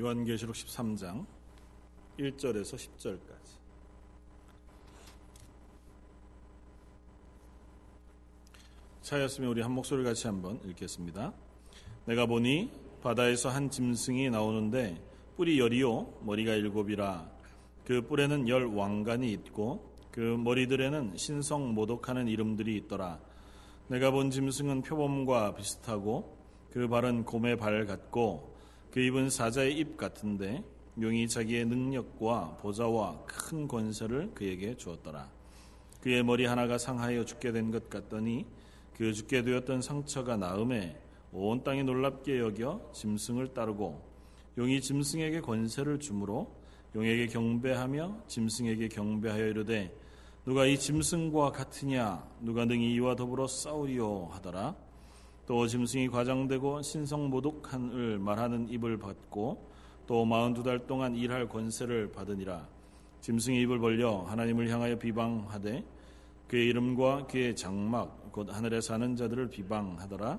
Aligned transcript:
요한계시록 0.00 0.54
13장 0.54 1.26
1절에서 2.20 2.76
10절까지 2.76 3.58
차였으면 9.02 9.50
우리 9.50 9.60
한 9.60 9.72
목소리 9.72 10.04
같이 10.04 10.28
한번 10.28 10.60
읽겠습니다. 10.64 11.32
내가 12.04 12.26
보니 12.26 12.70
바다에서 13.02 13.48
한 13.48 13.70
짐승이 13.70 14.30
나오는데 14.30 15.02
뿔이 15.36 15.58
열이요 15.58 16.20
머리가 16.22 16.54
일곱이라 16.54 17.28
그 17.84 18.02
뿔에는 18.02 18.48
열 18.48 18.66
왕관이 18.66 19.32
있고 19.32 19.96
그 20.12 20.20
머리들에는 20.20 21.16
신성 21.16 21.74
모독하는 21.74 22.28
이름들이 22.28 22.76
있더라. 22.76 23.18
내가 23.88 24.12
본 24.12 24.30
짐승은 24.30 24.82
표범과 24.82 25.56
비슷하고 25.56 26.36
그 26.70 26.86
발은 26.86 27.24
곰의 27.24 27.56
발 27.56 27.84
같고 27.84 28.57
그 28.90 29.00
입은 29.00 29.30
사자의 29.30 29.76
입 29.78 29.96
같은데 29.96 30.64
용이 31.00 31.28
자기의 31.28 31.66
능력과 31.66 32.58
보좌와 32.60 33.22
큰 33.26 33.68
권세를 33.68 34.32
그에게 34.34 34.76
주었더라. 34.76 35.30
그의 36.00 36.22
머리 36.22 36.46
하나가 36.46 36.78
상하여 36.78 37.24
죽게 37.24 37.52
된 37.52 37.70
것 37.70 37.88
같더니 37.90 38.46
그 38.96 39.12
죽게 39.12 39.42
되었던 39.42 39.82
상처가 39.82 40.36
나음에 40.36 41.00
온 41.32 41.62
땅이 41.62 41.84
놀랍게 41.84 42.38
여겨 42.38 42.90
짐승을 42.92 43.54
따르고 43.54 44.02
용이 44.56 44.80
짐승에게 44.80 45.40
권세를 45.40 46.00
주므로 46.00 46.50
용에게 46.96 47.26
경배하며 47.26 48.24
짐승에게 48.26 48.88
경배하여 48.88 49.46
이르되 49.48 49.94
누가 50.44 50.64
이 50.66 50.78
짐승과 50.78 51.52
같으냐 51.52 52.26
누가 52.40 52.64
능히 52.64 52.94
이와 52.94 53.14
더불어 53.14 53.46
싸우리요 53.46 54.30
하더라 54.32 54.74
또 55.48 55.66
짐승이 55.66 56.08
과장되고 56.08 56.82
신성 56.82 57.30
모독한을 57.30 58.18
말하는 58.18 58.68
입을 58.68 58.98
받고 58.98 59.66
또 60.06 60.26
마흔 60.26 60.52
두 60.52 60.62
달 60.62 60.86
동안 60.86 61.16
일할 61.16 61.48
권세를 61.48 62.12
받으니라. 62.12 62.68
짐승이 63.22 63.62
입을 63.62 63.78
벌려 63.78 64.18
하나님을 64.24 64.68
향하여 64.68 64.98
비방하되 64.98 65.82
그의 66.48 66.66
이름과 66.66 67.28
그의 67.28 67.56
장막 67.56 68.30
곧 68.30 68.54
하늘에 68.54 68.82
사는 68.82 69.16
자들을 69.16 69.48
비방하더라. 69.48 70.38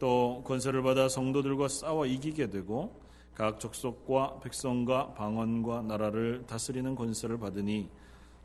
또 0.00 0.42
권세를 0.44 0.82
받아 0.82 1.08
성도들과 1.08 1.68
싸워 1.68 2.04
이기게 2.04 2.50
되고 2.50 3.00
각 3.36 3.60
족속과 3.60 4.40
백성과 4.40 5.14
방언과 5.14 5.82
나라를 5.82 6.42
다스리는 6.48 6.96
권세를 6.96 7.38
받으니 7.38 7.88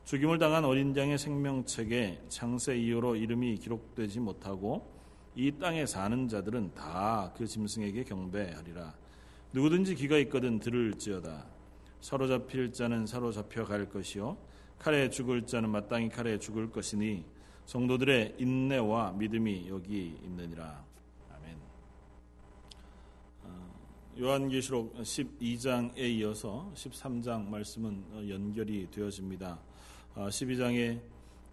죽임을 0.04 0.38
당한 0.38 0.64
어린 0.64 0.96
양의 0.96 1.18
생명책에 1.18 2.26
창세 2.28 2.76
이후로 2.78 3.16
이름이 3.16 3.56
기록되지 3.56 4.20
못하고 4.20 4.99
이 5.34 5.52
땅에 5.58 5.86
사는 5.86 6.28
자들은 6.28 6.74
다 6.74 7.32
그 7.36 7.46
짐승에게 7.46 8.04
경배하리라. 8.04 8.94
누구든지 9.52 9.94
귀가 9.94 10.18
있거든 10.18 10.58
들을지어다. 10.58 11.46
사로잡힐 12.00 12.72
자는 12.72 13.06
사로잡혀 13.06 13.64
갈 13.64 13.88
것이요 13.88 14.36
칼에 14.78 15.10
죽을 15.10 15.46
자는 15.46 15.68
마땅히 15.70 16.08
칼에 16.08 16.38
죽을 16.38 16.70
것이니 16.70 17.24
성도들의 17.66 18.36
인내와 18.38 19.12
믿음이 19.12 19.68
여기 19.68 20.18
있느니라. 20.22 20.84
아멘. 21.34 21.56
어, 23.44 23.74
요한계시록 24.18 24.96
12장에 24.96 25.98
이어서 25.98 26.70
13장 26.74 27.48
말씀은 27.48 28.28
연결이 28.28 28.88
되어집니다. 28.90 29.58
12장에 30.16 31.00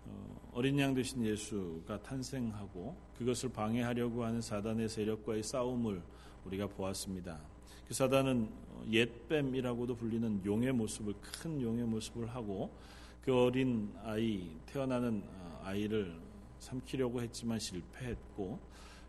어, 0.08 0.39
어, 0.44 0.52
어린 0.53 0.80
양 0.80 0.94
되신 0.94 1.25
예수가 1.25 2.02
탄생하고 2.03 2.95
그것을 3.17 3.50
방해하려고 3.50 4.23
하는 4.23 4.41
사단의 4.41 4.89
세력과의 4.89 5.44
싸움을 5.44 6.02
우리가 6.45 6.67
보았습니다. 6.67 7.39
그 7.88 7.94
사단은 7.94 8.50
옛뱀이라고도 8.91 9.95
불리는 9.95 10.45
용의 10.45 10.73
모습을 10.73 11.13
큰 11.22 11.61
용의 11.61 11.85
모습을 11.85 12.28
하고 12.28 12.72
그 13.23 13.35
어린 13.35 13.94
아이 14.03 14.50
태어나는 14.66 15.23
아이를 15.63 16.19
삼키려고 16.59 17.22
했지만 17.22 17.59
실패했고 17.59 18.59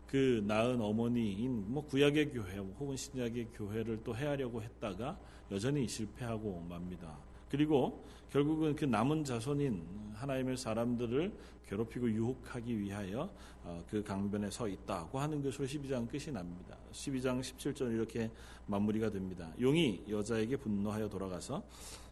그 0.07 0.43
낳은 0.47 0.81
어머니인 0.81 1.71
뭐 1.71 1.85
구약의 1.85 2.31
교회 2.31 2.57
혹은 2.57 2.95
신약의 2.95 3.49
교회를 3.53 4.03
또 4.03 4.15
해하려고 4.15 4.61
했다가 4.61 5.19
여전히 5.51 5.87
실패하고 5.87 6.65
맙니다. 6.67 7.17
그리고 7.49 8.03
결국은 8.31 8.75
그 8.75 8.85
남은 8.85 9.23
자손인 9.23 10.13
하나님의 10.13 10.57
사람들을 10.57 11.31
괴롭히고 11.67 12.09
유혹하기 12.09 12.79
위하여 12.79 13.29
어, 13.63 13.83
그 13.89 14.03
강변에 14.03 14.49
서 14.49 14.67
있다고 14.67 15.19
하는 15.19 15.41
것으로 15.41 15.65
12장 15.65 16.09
끝이 16.09 16.33
납니다. 16.33 16.77
12장 16.91 17.39
17절 17.41 17.93
이렇게 17.93 18.31
마무리가 18.65 19.09
됩니다. 19.09 19.51
용이 19.59 20.03
여자에게 20.09 20.57
분노하여 20.57 21.09
돌아가서 21.09 21.63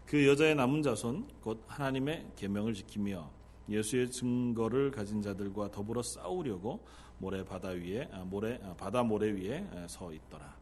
그 0.06 0.26
여자의 0.28 0.56
남은 0.56 0.84
자손 0.84 1.28
곧 1.42 1.64
하나님의 1.68 2.32
계명을 2.36 2.74
지키며 2.74 3.30
예수의 3.70 4.12
증거를 4.12 4.92
가진 4.92 5.22
자들과 5.22 5.72
더불어 5.72 6.02
싸우려고 6.02 6.80
모래 7.18 7.44
바다 7.44 7.70
위에 7.70 8.08
아, 8.12 8.24
모래 8.24 8.60
아, 8.64 8.74
바다 8.76 9.04
모래 9.04 9.32
위에 9.32 9.68
서 9.88 10.14
있더라. 10.14 10.56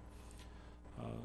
어, 0.97 1.21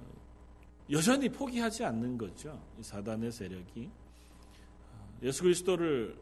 여전히 0.91 1.29
포기하지 1.29 1.85
않는 1.85 2.19
거죠. 2.19 2.61
이 2.79 2.83
사단의 2.83 3.31
세력이 3.31 3.89
어, 3.89 4.00
예수 5.23 5.43
그리스도를 5.43 6.17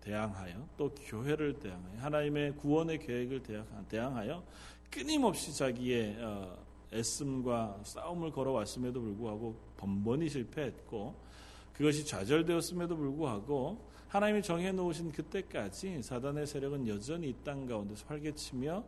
대항하여 0.00 0.68
또 0.76 0.94
교회를 0.94 1.58
대항하여 1.58 2.00
하나님의 2.00 2.56
구원의 2.56 2.98
계획을 2.98 3.42
대항하여 3.88 4.42
끊임없이 4.90 5.54
자기의 5.54 6.16
어, 6.20 6.56
애씀과 6.92 7.80
싸움을 7.82 8.30
걸어왔음에도 8.30 9.00
불구하고 9.00 9.54
번번이 9.76 10.28
실패했고 10.28 11.14
그것이 11.74 12.04
좌절되었음에도 12.06 12.96
불구하고 12.96 13.86
하나님이 14.08 14.42
정해놓으신 14.42 15.12
그때까지 15.12 16.02
사단의 16.02 16.46
세력은 16.46 16.88
여전히 16.88 17.28
이 17.28 17.34
땅 17.44 17.66
가운데서 17.66 18.06
활개치며 18.06 18.82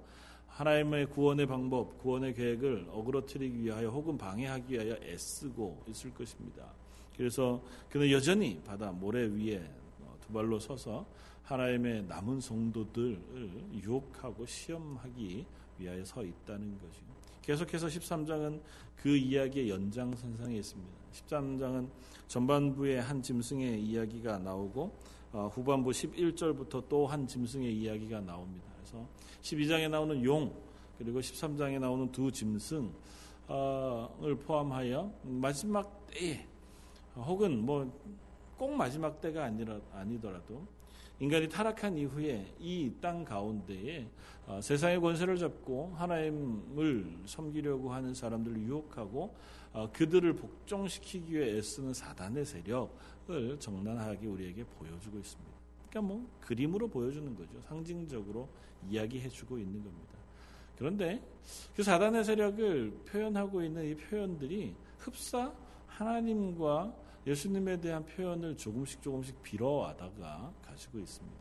하나님의 0.48 1.06
구원의 1.10 1.46
방법, 1.46 1.98
구원의 1.98 2.34
계획을 2.34 2.88
어그러뜨리기 2.90 3.62
위하여 3.62 3.88
혹은 3.90 4.16
방해하기 4.18 4.72
위하여 4.74 4.96
애쓰고 5.02 5.84
있을 5.88 6.12
것입니다. 6.14 6.79
그래서 7.20 7.62
그는 7.90 8.10
여전히 8.10 8.58
바다 8.64 8.90
모래 8.90 9.26
위에 9.26 9.62
두 10.22 10.32
발로 10.32 10.58
서서 10.58 11.04
하나님의 11.42 12.04
남은 12.04 12.40
성도들을 12.40 13.20
유혹하고 13.74 14.46
시험하기 14.46 15.44
위하여 15.78 16.02
서 16.02 16.24
있다는 16.24 16.78
것이죠. 16.78 17.04
계속해서 17.42 17.88
13장은 17.88 18.62
그 18.96 19.14
이야기의 19.14 19.68
연장선상에 19.68 20.56
있습니다. 20.56 20.92
13장은 21.12 21.90
전반부에 22.26 23.00
한 23.00 23.20
짐승의 23.20 23.82
이야기가 23.82 24.38
나오고 24.38 24.96
어, 25.32 25.50
후반부 25.52 25.90
11절부터 25.90 26.88
또 26.88 27.06
한 27.06 27.26
짐승의 27.26 27.70
이야기가 27.70 28.22
나옵니다. 28.22 28.64
그래서 28.78 29.06
12장에 29.42 29.90
나오는 29.90 30.24
용 30.24 30.54
그리고 30.96 31.20
13장에 31.20 31.78
나오는 31.78 32.10
두 32.10 32.32
짐승을 32.32 32.88
포함하여 34.46 35.12
마지막 35.24 36.06
때에 36.06 36.48
혹은 37.16 37.64
뭐 37.64 37.90
꼭 38.60 38.74
마지막 38.76 39.18
때가 39.22 39.44
아니라 39.44 39.80
아니더라도 39.90 40.66
인간이 41.18 41.48
타락한 41.48 41.96
이후에 41.96 42.54
이 42.60 42.92
땅 43.00 43.24
가운데에 43.24 44.06
어, 44.46 44.60
세상의 44.60 45.00
권세를 45.00 45.38
잡고 45.38 45.94
하나님을 45.96 47.20
섬기려고 47.24 47.90
하는 47.90 48.12
사람들을 48.12 48.58
유혹하고 48.60 49.34
어, 49.72 49.88
그들을 49.94 50.34
복종시키기 50.34 51.32
위해 51.32 51.56
애쓰는 51.56 51.94
사단의 51.94 52.44
세력을 52.44 53.58
정난하게 53.58 54.26
우리에게 54.26 54.64
보여주고 54.64 55.18
있습니다. 55.18 55.50
그러니까 55.88 56.12
뭐 56.14 56.28
그림으로 56.42 56.86
보여주는 56.86 57.34
거죠. 57.34 57.62
상징적으로 57.62 58.46
이야기해주고 58.90 59.56
있는 59.56 59.82
겁니다. 59.82 60.18
그런데 60.76 61.22
그 61.74 61.82
사단의 61.82 62.24
세력을 62.24 62.90
표현하고 63.06 63.62
있는 63.62 63.90
이 63.90 63.94
표현들이 63.94 64.74
흡사 64.98 65.50
하나님과 65.86 67.08
예수님에 67.30 67.80
대한 67.80 68.04
표현을 68.04 68.56
조금씩 68.56 69.02
조금씩 69.02 69.40
빌어와다가 69.40 70.52
가지고 70.62 70.98
있습니다. 70.98 71.38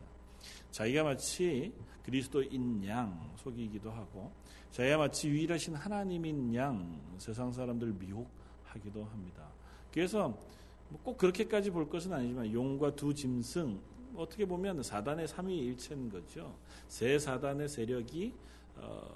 자기가 0.70 1.04
마치 1.04 1.74
그리스도인 2.04 2.86
양 2.86 3.34
속이기도 3.38 3.90
하고 3.90 4.32
자기가 4.70 5.00
마치 5.00 5.30
유일하신 5.30 5.74
하나님인 5.74 6.54
양 6.54 7.02
세상 7.18 7.52
사람들을 7.52 7.94
미혹하기도 7.94 9.04
합니다. 9.04 9.50
그래서 9.92 10.38
뭐꼭 10.90 11.18
그렇게까지 11.18 11.72
볼 11.72 11.90
것은 11.90 12.14
아니지만 12.14 12.54
용과 12.54 12.96
두 12.96 13.12
짐승 13.12 13.82
어떻게 14.16 14.46
보면 14.46 14.84
사단의 14.84 15.28
삼위일체인 15.28 16.12
거죠. 16.12 16.56
세 16.88 17.18
사단의 17.18 17.68
세력이 17.68 18.36
어, 18.76 19.10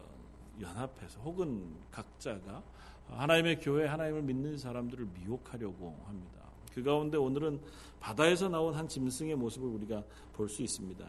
연합해서 0.60 1.20
혹은 1.22 1.75
각자가 1.92 2.64
하나님의 3.10 3.60
교회 3.60 3.86
하나님을 3.86 4.24
믿는 4.24 4.58
사람들을 4.58 5.06
미혹하려고 5.14 6.04
합니다. 6.08 6.43
그 6.74 6.84
가운데 6.84 7.18
오늘은 7.18 7.60
바다에서 8.00 8.50
나온 8.50 8.74
한 8.74 8.88
짐승의 8.88 9.36
모습을 9.36 9.68
우리가 9.70 10.04
볼 10.34 10.48
수 10.50 10.62
있습니다. 10.64 11.06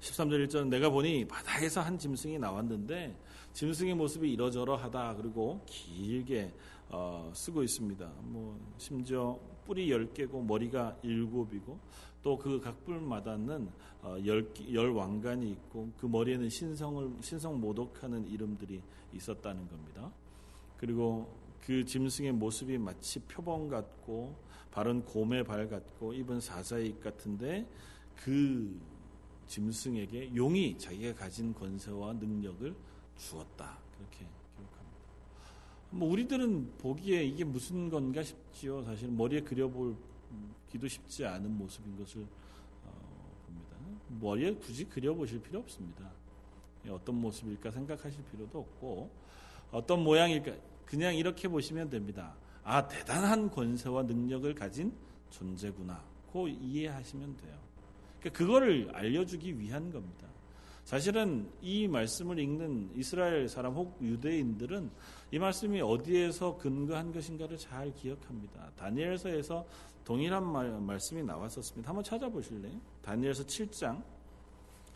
13절 0.00 0.46
1절은 0.46 0.68
내가 0.68 0.90
보니 0.90 1.26
바다에서 1.26 1.80
한 1.80 1.98
짐승이 1.98 2.38
나왔는데 2.38 3.16
짐승의 3.52 3.94
모습이 3.94 4.30
이러저러하다 4.32 5.16
그리고 5.16 5.60
길게 5.66 6.52
어, 6.90 7.30
쓰고 7.34 7.62
있습니다. 7.62 8.10
뭐 8.22 8.58
심지어 8.78 9.38
뿔이 9.66 9.88
10개고 9.88 10.44
머리가 10.44 10.96
7이고 11.04 11.76
또 12.22 12.36
그 12.36 12.60
각 12.60 12.84
뿔마다는 12.84 13.70
어, 14.02 14.16
열, 14.26 14.48
열 14.72 14.90
왕관이 14.90 15.50
있고 15.50 15.90
그 15.98 16.06
머리에는 16.06 16.48
신성을 16.48 17.10
신성 17.20 17.60
모독하는 17.60 18.26
이름들이 18.28 18.80
있었다는 19.14 19.68
겁니다. 19.68 20.10
그리고 20.76 21.28
그 21.68 21.84
짐승의 21.84 22.32
모습이 22.32 22.78
마치 22.78 23.20
표범 23.20 23.68
같고 23.68 24.34
발은 24.70 25.04
곰의 25.04 25.44
발 25.44 25.68
같고 25.68 26.14
입은 26.14 26.40
사자익 26.40 26.98
같은데 26.98 27.68
그 28.16 28.80
짐승에게 29.46 30.34
용이 30.34 30.78
자기가 30.78 31.12
가진 31.12 31.52
권세와 31.52 32.14
능력을 32.14 32.74
주었다. 33.18 33.78
그렇게 33.94 34.26
기록합니다. 34.56 34.98
뭐 35.90 36.10
우리들은 36.10 36.78
보기에 36.78 37.24
이게 37.24 37.44
무슨 37.44 37.90
건가 37.90 38.22
싶지요. 38.22 38.82
사실 38.84 39.10
머리에 39.10 39.42
그려보기도 39.42 40.88
쉽지 40.88 41.26
않은 41.26 41.54
모습인 41.54 41.98
것을 41.98 42.26
어, 42.86 43.42
봅니다. 43.44 43.76
머리에 44.18 44.54
굳이 44.54 44.86
그려보실 44.86 45.42
필요 45.42 45.58
없습니다. 45.58 46.10
어떤 46.88 47.20
모습일까 47.20 47.70
생각하실 47.70 48.24
필요도 48.32 48.58
없고 48.58 49.10
어떤 49.70 50.02
모양일까 50.02 50.77
그냥 50.88 51.14
이렇게 51.14 51.48
보시면 51.48 51.90
됩니다. 51.90 52.34
아 52.64 52.88
대단한 52.88 53.50
권세와 53.50 54.04
능력을 54.04 54.54
가진 54.54 54.90
존재구나. 55.28 56.02
고 56.32 56.48
이해하시면 56.48 57.36
돼요. 57.36 57.58
그러니까 58.18 58.38
그거를 58.38 58.90
알려주기 58.94 59.60
위한 59.60 59.92
겁니다. 59.92 60.26
사실은 60.84 61.46
이 61.60 61.86
말씀을 61.86 62.38
읽는 62.38 62.92
이스라엘 62.96 63.50
사람 63.50 63.74
혹 63.74 63.98
유대인들은 64.00 64.90
이 65.30 65.38
말씀이 65.38 65.78
어디에서 65.82 66.56
근거한 66.56 67.12
것인가를 67.12 67.58
잘 67.58 67.92
기억합니다. 67.94 68.70
다니엘서에서 68.76 69.66
동일한 70.06 70.50
말, 70.50 70.70
말씀이 70.70 71.22
나왔었습니다. 71.22 71.86
한번 71.86 72.02
찾아보실래요? 72.02 72.80
다니엘서 73.02 73.44
7장 73.44 74.02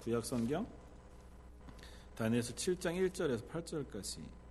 구약 0.00 0.24
성경 0.24 0.66
다니엘서 2.14 2.54
7장 2.54 3.10
1절에서 3.10 3.46
8절까지 3.50 4.41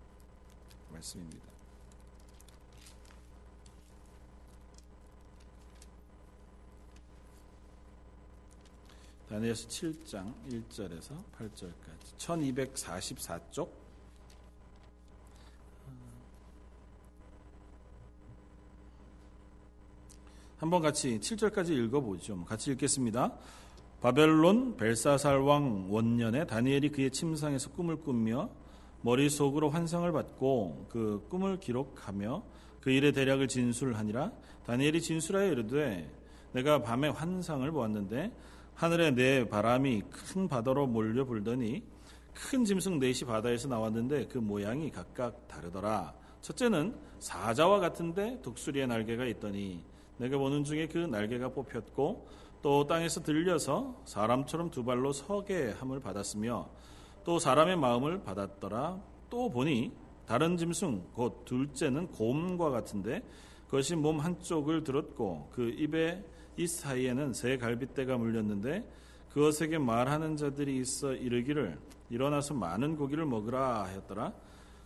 말씀입니다. 0.91 1.51
다니엘서 9.29 9.67
7장 9.69 10.33
1절에서 10.49 11.23
8절까지 11.37 12.17
1244쪽 12.17 13.69
한번 20.57 20.81
같이 20.81 21.17
7절까지 21.19 21.69
읽어보죠. 21.69 22.43
같이 22.45 22.71
읽겠습니다. 22.71 23.33
바벨론 24.01 24.77
벨사살 24.77 25.39
왕 25.39 25.91
원년에 25.91 26.45
다니엘이 26.45 26.89
그의 26.89 27.09
침상에서 27.09 27.71
꿈을 27.71 27.95
꾸며 27.95 28.49
머릿속으로 29.01 29.69
환상을 29.69 30.11
받고 30.11 30.87
그 30.89 31.25
꿈을 31.29 31.59
기록하며 31.59 32.43
그 32.81 32.91
일의 32.91 33.11
대략을 33.13 33.47
진술하니라 33.47 34.31
다니엘이 34.65 35.01
진술하여 35.01 35.51
이르되 35.51 36.09
내가 36.53 36.81
밤에 36.81 37.09
환상을 37.09 37.69
보았는데 37.71 38.31
하늘에 38.75 39.11
내 39.11 39.47
바람이 39.47 40.03
큰 40.09 40.47
바다로 40.47 40.87
몰려 40.87 41.25
불더니 41.25 41.83
큰 42.33 42.65
짐승 42.65 42.99
넷이 42.99 43.27
바다에서 43.27 43.67
나왔는데 43.67 44.27
그 44.27 44.37
모양이 44.37 44.89
각각 44.89 45.47
다르더라. 45.47 46.13
첫째는 46.41 46.95
사자와 47.19 47.79
같은데 47.79 48.39
독수리의 48.41 48.87
날개가 48.87 49.25
있더니 49.25 49.83
내가 50.17 50.37
보는 50.37 50.63
중에 50.63 50.87
그 50.87 50.97
날개가 50.97 51.49
뽑혔고 51.49 52.27
또 52.61 52.87
땅에서 52.87 53.21
들려서 53.21 54.01
사람처럼 54.05 54.71
두 54.71 54.83
발로 54.83 55.13
서게 55.13 55.71
함을 55.71 55.99
받았으며 55.99 56.69
또 57.23 57.39
사람의 57.39 57.77
마음을 57.77 58.23
받았더라. 58.23 58.99
또 59.29 59.49
보니 59.49 59.91
다른 60.25 60.57
짐승 60.57 61.03
곧 61.13 61.45
둘째는 61.45 62.07
곰과 62.07 62.69
같은데 62.69 63.23
그것이 63.65 63.95
몸 63.95 64.19
한쪽을 64.19 64.83
들었고 64.83 65.49
그 65.51 65.69
입에 65.69 66.23
이 66.57 66.67
사이에는 66.67 67.33
새 67.33 67.57
갈빗대가 67.57 68.17
물렸는데 68.17 68.85
그것에게 69.29 69.77
말하는 69.77 70.35
자들이 70.35 70.77
있어 70.77 71.13
이르기를 71.13 71.79
일어나서 72.09 72.53
많은 72.53 72.97
고기를 72.97 73.25
먹으라 73.25 73.85
하였더라. 73.85 74.33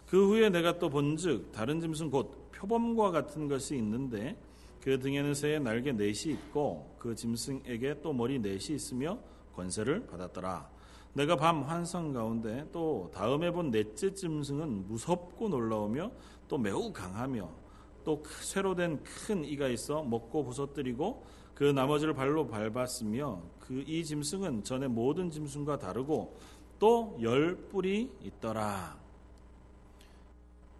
그 0.07 0.27
후에 0.29 0.49
내가 0.49 0.77
또 0.77 0.89
본즉 0.89 1.51
다른 1.51 1.81
짐승 1.81 2.11
곧 2.11 2.51
표범과 2.51 3.11
같은 3.11 3.47
것이 3.47 3.75
있는데 3.77 4.37
그 4.81 4.99
등에는 4.99 5.33
새의 5.33 5.59
날개 5.61 5.91
넷이 5.91 6.33
있고 6.33 6.95
그 6.99 7.15
짐승에게 7.15 8.01
또 8.01 8.13
머리 8.13 8.37
넷이 8.37 8.75
있으며 8.75 9.17
권세를 9.55 10.05
받았더라. 10.05 10.74
내가 11.15 11.37
밤 11.37 11.63
환상 11.63 12.11
가운데 12.11 12.67
또 12.73 13.09
다음에 13.13 13.49
본 13.49 13.71
넷째 13.71 14.13
짐승은 14.13 14.87
무섭고 14.87 15.47
놀라우며 15.47 16.11
또 16.49 16.57
매우 16.57 16.91
강하며 16.91 17.49
또 18.03 18.21
쇠로 18.41 18.75
된 18.75 18.99
큰 19.03 19.43
이가 19.45 19.67
있어 19.69 20.03
먹고 20.03 20.43
부서뜨리고 20.43 21.25
그 21.55 21.63
나머지를 21.63 22.13
발로 22.13 22.45
밟았으며 22.47 23.41
그 23.59 23.81
이 23.87 24.03
짐승은 24.03 24.63
전에 24.65 24.87
모든 24.87 25.31
짐승과 25.31 25.79
다르고 25.79 26.37
또 26.79 27.17
열 27.21 27.55
뿔이 27.69 28.11
있더라. 28.21 28.99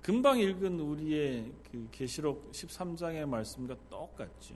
금방 0.02 0.38
읽은 0.38 0.80
우리의 0.82 1.52
그 1.72 1.88
계시록 1.92 2.52
13장의 2.52 3.26
말씀과 3.26 3.76
똑같죠. 3.90 4.54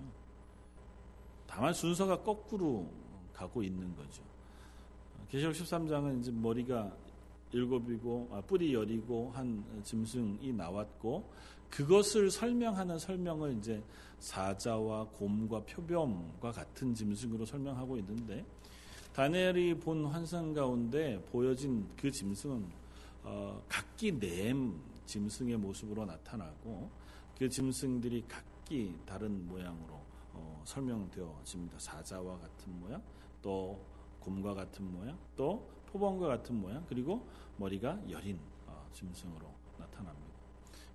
다만 1.47 1.73
순서가 1.73 2.21
거꾸로 2.21 2.91
가고 3.33 3.63
있는 3.63 3.95
거죠. 3.95 4.21
계시록 5.29 5.53
13장은 5.53 6.21
이제 6.21 6.31
머리가 6.31 6.91
일곱이고 7.51 8.29
아, 8.31 8.41
뿔이 8.41 8.73
열이고 8.73 9.31
한 9.33 9.63
짐승이 9.83 10.53
나왔고 10.53 11.29
그것을 11.69 12.31
설명하는 12.31 12.97
설명을 12.97 13.57
이제 13.57 13.81
사자와 14.19 15.05
곰과 15.09 15.61
표범과 15.65 16.51
같은 16.51 16.95
짐승으로 16.95 17.45
설명하고 17.45 17.97
있는데 17.97 18.43
다니엘이 19.13 19.79
본 19.79 20.05
환상 20.05 20.53
가운데 20.53 21.21
보여진 21.31 21.87
그 21.95 22.09
짐승은 22.09 22.65
어, 23.23 23.61
각기 23.67 24.11
냄 24.11 24.79
짐승의 25.05 25.57
모습으로 25.57 26.05
나타나고 26.05 26.89
그 27.37 27.47
짐승들이 27.47 28.25
각기 28.27 28.95
다른 29.05 29.47
모양으로 29.47 29.93
어, 30.33 30.61
설명되어집니다. 30.65 31.77
사자와 31.79 32.37
같은 32.39 32.79
모양, 32.79 33.01
또 33.41 33.79
곰과 34.19 34.53
같은 34.53 34.91
모양, 34.91 35.17
또 35.35 35.69
표범과 35.91 36.27
같은 36.27 36.55
모양, 36.55 36.85
그리고 36.87 37.27
머리가 37.57 37.99
여린 38.09 38.39
어, 38.67 38.87
짐승으로 38.93 39.47
나타납니다. 39.77 40.27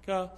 그러니까 0.03 0.37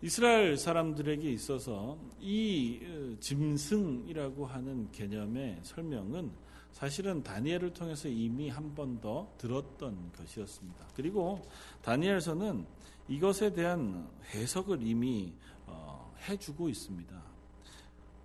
이스라엘 0.00 0.56
사람들에게 0.56 1.30
있어서 1.32 1.96
이 2.20 2.80
어, 2.82 3.16
짐승이라고 3.20 4.46
하는 4.46 4.90
개념의 4.90 5.60
설명은 5.62 6.32
사실은 6.72 7.22
다니엘을 7.22 7.72
통해서 7.74 8.08
이미 8.08 8.48
한 8.48 8.74
번 8.74 9.00
더 9.00 9.28
들었던 9.38 10.12
것이었습니다. 10.12 10.88
그리고 10.94 11.46
다니엘서는 11.82 12.66
이것에 13.08 13.52
대한 13.52 14.08
해석을 14.34 14.78
이미 14.82 15.34
어, 15.66 16.14
해주고 16.28 16.68
있습니다. 16.70 17.31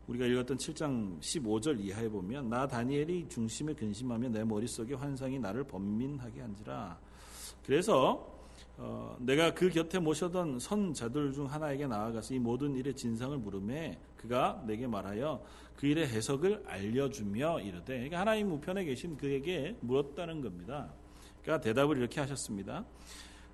우리가 0.08 0.26
읽었던 0.26 0.58
7장 0.58 1.20
15절 1.20 1.80
이하에 1.82 2.08
보면 2.08 2.50
나 2.50 2.68
다니엘이 2.68 3.28
중심에 3.30 3.74
근심하며 3.74 4.30
내 4.30 4.44
머릿속에 4.44 4.94
환상이 4.94 5.38
나를 5.40 5.64
번민하게 5.66 6.42
한지라. 6.42 6.98
그래서 7.66 8.36
어, 8.78 9.18
내가 9.20 9.54
그 9.54 9.70
곁에 9.70 10.00
모셔던 10.00 10.60
선자들 10.60 11.34
중 11.34 11.46
하나에게 11.46 11.88
나아가서 11.88 12.34
이 12.36 12.40
모든 12.40 12.76
일의 12.76 12.94
진상을 12.96 13.38
물음에 13.38 13.98
그가 14.16 14.64
내게 14.66 14.88
말하여 14.88 15.44
그 15.76 15.88
일의 15.88 16.08
해석을 16.08 16.64
알려주며 16.66 17.62
이르되 17.62 17.94
그러니까 17.94 18.20
하나님 18.20 18.52
우편에 18.52 18.86
계신 18.86 19.18
그에게 19.18 19.76
물었다는 19.82 20.42
겁니다. 20.42 20.90
그러니까 21.42 21.62
대답을 21.64 21.98
이렇게 21.98 22.20
하셨습니다. 22.22 22.86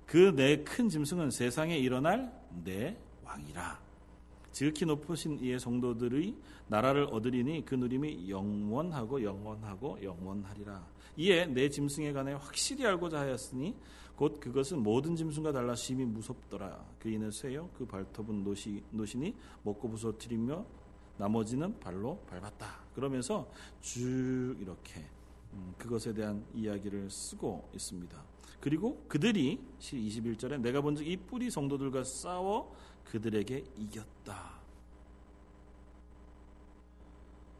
그 0.06 0.32
내 0.36 0.62
큰 0.64 0.88
짐승은 0.88 1.30
세상에 1.30 1.78
일어날 1.78 2.30
내 2.64 2.96
왕이라. 3.24 3.83
지극히 4.54 4.86
높으신 4.86 5.40
이의 5.40 5.58
성도들의 5.58 6.32
나라를 6.68 7.08
얻으리니 7.10 7.64
그 7.64 7.74
누림이 7.74 8.30
영원하고 8.30 9.20
영원하고 9.20 9.98
영원하리라. 10.00 10.86
이에 11.16 11.46
내 11.46 11.68
짐승에 11.68 12.12
관해 12.12 12.34
확실히 12.34 12.86
알고자 12.86 13.18
하였으니 13.18 13.74
곧 14.14 14.38
그것은 14.38 14.80
모든 14.80 15.16
짐승과 15.16 15.50
달라 15.50 15.74
심히 15.74 16.04
무섭더라. 16.04 16.86
그 17.00 17.08
이는 17.08 17.32
쇠요 17.32 17.68
그 17.76 17.84
발톱은 17.84 18.44
노시, 18.44 18.80
노시니 18.92 19.34
먹고 19.64 19.90
부서뜨리며 19.90 20.64
나머지는 21.16 21.80
발로 21.80 22.20
밟았다. 22.28 22.78
그러면서 22.94 23.50
쭉 23.80 24.56
이렇게 24.60 25.04
음, 25.52 25.74
그것에 25.76 26.14
대한 26.14 26.44
이야기를 26.54 27.10
쓰고 27.10 27.70
있습니다. 27.74 28.22
그리고 28.60 29.04
그들이 29.08 29.60
21절에 29.80 30.60
내가 30.60 30.80
본즉 30.80 31.08
이 31.08 31.16
뿌리 31.16 31.50
성도들과 31.50 32.04
싸워 32.04 32.72
그들에게 33.04 33.64
이겼다. 33.78 34.54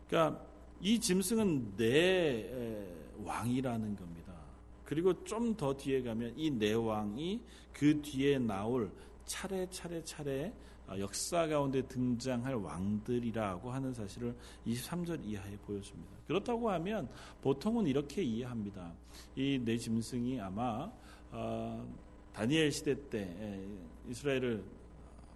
그러니까 0.09 0.45
이 0.81 0.99
짐승은 0.99 1.77
내 1.77 2.87
왕이라는 3.25 3.97
겁니다. 3.97 4.35
그리고 4.85 5.25
좀 5.25 5.57
더 5.57 5.75
뒤에 5.75 6.03
가면 6.03 6.35
이 6.37 6.51
내 6.51 6.73
왕이 6.75 7.41
그 7.73 8.01
뒤에 8.03 8.39
나올 8.39 8.91
차례 9.25 9.69
차례 9.71 10.03
차례 10.05 10.53
어, 10.87 10.99
역사 10.99 11.47
가운데 11.47 11.81
등장할 11.83 12.55
왕들이라고 12.57 13.71
하는 13.71 13.95
사실을 13.95 14.35
23절 14.67 15.25
이하에 15.25 15.57
보여줍니다. 15.65 16.13
그렇다고 16.27 16.71
하면 16.71 17.09
보통은 17.41 17.87
이렇게 17.87 18.23
이해합니다. 18.23 18.93
이네 19.35 19.79
짐승이 19.79 20.39
아마 20.41 20.91
어, 21.31 21.89
다니엘 22.35 22.71
시대 22.71 22.95
때 23.09 23.65
이스라엘을 24.09 24.63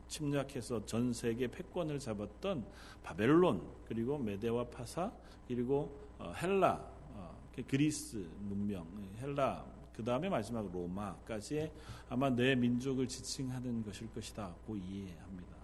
침략해서 0.09 0.85
전 0.87 1.13
세계 1.13 1.47
패권을 1.49 1.99
잡았던 1.99 2.67
바벨론 3.03 3.63
그리고 3.87 4.19
메데와 4.19 4.65
파사 4.65 5.13
그리고 5.47 5.97
어, 6.19 6.33
헬라 6.33 6.85
어, 7.15 7.39
그리스 7.67 8.29
문명 8.41 8.87
헬라 9.21 9.79
그 9.99 10.05
다음에 10.05 10.29
마지막 10.29 10.71
로마까지의 10.71 11.73
아마 12.09 12.31
내 12.31 12.55
민족을 12.55 13.09
지칭하는 13.09 13.83
것일 13.83 14.13
것이다고 14.13 14.77
이해합니다. 14.77 15.57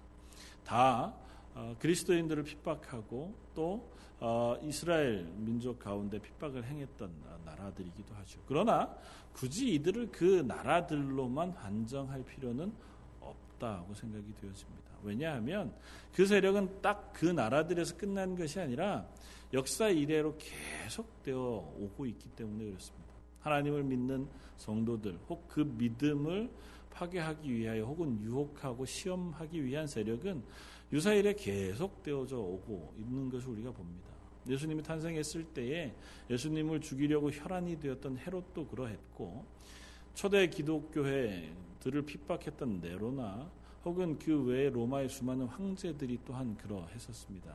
다 0.65 1.15
어, 1.55 1.77
그리스도인들을 1.79 2.43
핍박하고 2.43 3.33
또 3.55 3.93
어, 4.19 4.57
이스라엘 4.65 5.25
민족 5.37 5.79
가운데 5.79 6.19
핍박을 6.19 6.65
행했던 6.65 7.13
나라들이기도 7.45 8.13
하죠. 8.15 8.41
그러나 8.47 8.93
굳이 9.33 9.75
이들을 9.75 10.11
그 10.11 10.45
나라들로만 10.49 11.53
한정할 11.53 12.25
필요는 12.25 12.73
없다고 13.55 13.95
생각이 13.95 14.25
되어집니다. 14.41 14.85
왜냐하면 15.03 15.73
그 16.13 16.27
세력은 16.27 16.81
딱 16.83 17.13
그 17.15 17.27
나라들에서 17.27 17.97
끝난 17.97 18.37
것이 18.37 18.59
아니라 18.59 19.07
역사 19.53 19.89
이래로 19.89 20.37
계속되어 20.37 21.39
오고 21.79 22.07
있기 22.07 22.29
때문에 22.31 22.65
그렇습니다. 22.65 23.15
하나님을 23.41 23.85
믿는 23.85 24.27
성도들 24.57 25.19
혹 25.29 25.47
그 25.49 25.61
믿음을 25.61 26.51
파괴하기 26.91 27.53
위하여 27.53 27.85
혹은 27.85 28.21
유혹하고 28.23 28.85
시험하기 28.85 29.65
위한 29.65 29.87
세력은 29.87 30.43
유사일에 30.93 31.35
계속 31.35 32.03
되어져 32.03 32.39
오고 32.39 32.95
있는 32.99 33.29
것을 33.31 33.49
우리가 33.51 33.71
봅니다. 33.71 34.09
예수님이 34.49 34.83
탄생했을 34.83 35.45
때에 35.45 35.95
예수님을 36.31 36.81
죽이려고 36.81 37.31
혈안이 37.31 37.81
되었던 37.81 38.19
헤롯도 38.19 38.67
그러했고 38.67 39.45
초대 40.15 40.47
기독교회 40.49 41.53
들을 41.85 42.01
핍박했던 42.03 42.81
네로나 42.81 43.51
혹은 43.85 44.19
그 44.19 44.43
외에 44.45 44.71
로마의 44.71 45.11
수많은 45.11 45.45
황제들이 45.47 46.21
또한 46.25 46.57
그러했었습니다. 46.57 47.55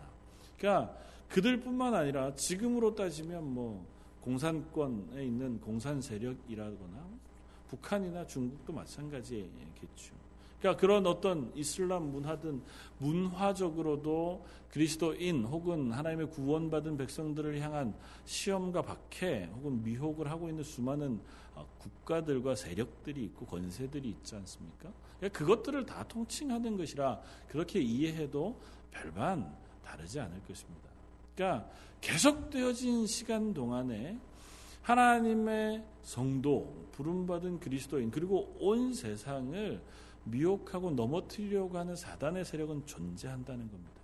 그러니까 0.55 0.95
그들뿐만 1.29 1.95
아니라 1.95 2.35
지금으로 2.35 2.93
따지면 2.93 3.51
뭐 3.51 3.83
공산권에 4.21 5.25
있는 5.25 5.59
공산 5.59 5.99
세력이라거나 5.99 7.07
북한이나 7.69 8.25
중국도 8.27 8.71
마찬가지겠죠. 8.71 10.28
그러니까 10.59 10.79
그런 10.79 11.07
어떤 11.07 11.51
이슬람 11.55 12.11
문화든 12.11 12.61
문화적으로도 12.97 14.45
그리스도인 14.71 15.45
혹은 15.45 15.91
하나님의 15.91 16.29
구원받은 16.29 16.97
백성들을 16.97 17.59
향한 17.61 17.95
시험과 18.25 18.81
박해 18.83 19.49
혹은 19.55 19.83
미혹을 19.83 20.29
하고 20.29 20.49
있는 20.49 20.63
수많은 20.63 21.19
어, 21.55 21.65
국가들과 21.79 22.55
세력들이 22.55 23.23
있고 23.25 23.45
권세들이 23.45 24.09
있지 24.09 24.35
않습니까? 24.35 24.91
그러니까 25.17 25.39
그것들을 25.39 25.85
다 25.85 26.03
통칭하는 26.07 26.77
것이라 26.77 27.19
그렇게 27.47 27.81
이해해도 27.81 28.59
별반 28.91 29.55
다르지 29.83 30.19
않을 30.19 30.41
것입니다. 30.47 30.89
그러니까 31.35 31.69
계속되어진 32.01 33.07
시간 33.07 33.53
동안에 33.53 34.19
하나님의 34.81 35.83
성도, 36.01 36.87
부름받은 36.93 37.59
그리스도인, 37.59 38.11
그리고 38.11 38.55
온 38.59 38.93
세상을 38.93 39.81
미혹하고 40.23 40.91
넘어뜨리려고 40.91 41.77
하는 41.77 41.95
사단의 41.95 42.45
세력은 42.45 42.85
존재한다는 42.85 43.69
겁니다. 43.69 43.99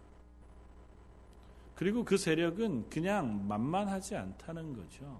그리고 1.76 2.04
그 2.06 2.18
세력은 2.18 2.90
그냥 2.90 3.48
만만하지 3.48 4.16
않다는 4.16 4.74
거죠. 4.74 5.20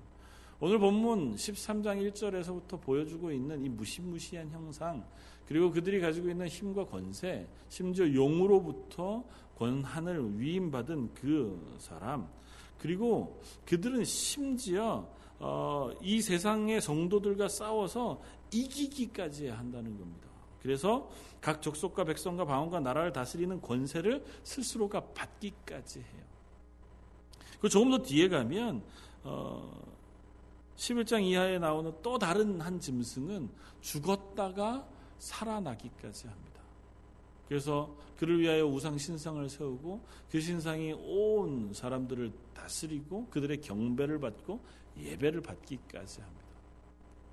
오늘 0.60 0.80
본문 0.80 1.36
13장 1.36 2.12
1절에서부터 2.12 2.80
보여주고 2.80 3.32
있는 3.32 3.64
이 3.66 3.70
무시무시한 3.70 4.50
형상, 4.50 5.06
그리고 5.48 5.70
그들이 5.70 6.00
가지고 6.00 6.30
있는 6.30 6.48
힘과 6.48 6.86
권세, 6.86 7.46
심지어 7.68 8.12
용으로부터 8.12 9.24
권한을 9.58 10.40
위임받은 10.40 11.14
그 11.14 11.76
사람, 11.78 12.28
그리고 12.80 13.42
그들은 13.66 14.06
심지어 14.06 15.08
어, 15.40 15.92
이 16.02 16.22
세상의 16.22 16.80
성도들과 16.80 17.50
싸워서 17.50 18.22
이기기까지 18.54 19.50
한다는 19.50 19.98
겁니다. 19.98 20.30
그래서 20.66 21.08
각 21.42 21.62
족속과 21.62 22.06
백성과 22.06 22.46
방언과 22.46 22.80
나라를 22.80 23.14
다스리는 23.14 23.62
권세를 23.62 24.26
스스로가 24.42 25.00
받기까지 25.14 26.00
해요. 26.00 26.24
그 27.62 27.70
조금 27.70 27.92
더 27.92 28.00
뒤에 28.00 28.30
가면 28.30 28.82
어, 29.22 29.80
11장 30.76 31.24
이하에 31.24 31.60
나오는 31.60 31.94
또 32.02 32.18
다른 32.18 32.60
한 32.60 32.80
짐승은 32.80 33.48
죽었다가 33.82 34.88
살아나기까지 35.20 36.30
합니다. 36.30 36.62
그래서 37.48 37.96
그를 38.18 38.40
위하여 38.40 38.66
우상 38.66 38.98
신상을 38.98 39.48
세우고 39.48 40.02
그 40.32 40.42
신상이 40.42 40.94
온 40.94 41.74
사람들을 41.76 42.32
다스리고 42.56 43.28
그들의 43.28 43.62
경배를 43.62 44.20
받고 44.20 44.60
예배를 44.98 45.42
받기까지 45.42 46.22
합니다. 46.22 46.45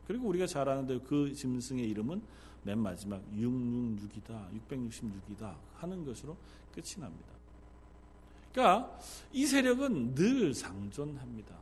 그리고 0.06 0.28
우리가 0.28 0.46
잘 0.46 0.68
아는데 0.68 0.98
그 1.00 1.32
짐승의 1.32 1.88
이름은 1.90 2.22
맨 2.64 2.78
마지막 2.78 3.22
666이다, 3.34 4.48
666이다 4.68 5.54
하는 5.74 6.04
것으로 6.04 6.36
끝이 6.72 6.98
납니다. 6.98 7.32
그러니까 8.52 8.98
이 9.32 9.46
세력은 9.46 10.14
늘 10.14 10.54
상존합니다. 10.54 11.56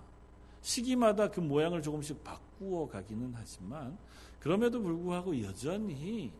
시기마다 0.60 1.30
그 1.30 1.40
모양을 1.40 1.80
조금씩 1.80 2.22
바꾸어 2.22 2.86
가기는 2.88 3.32
하지만 3.34 3.96
그럼에도 4.40 4.82
불구하고 4.82 5.40
여전히 5.42 6.32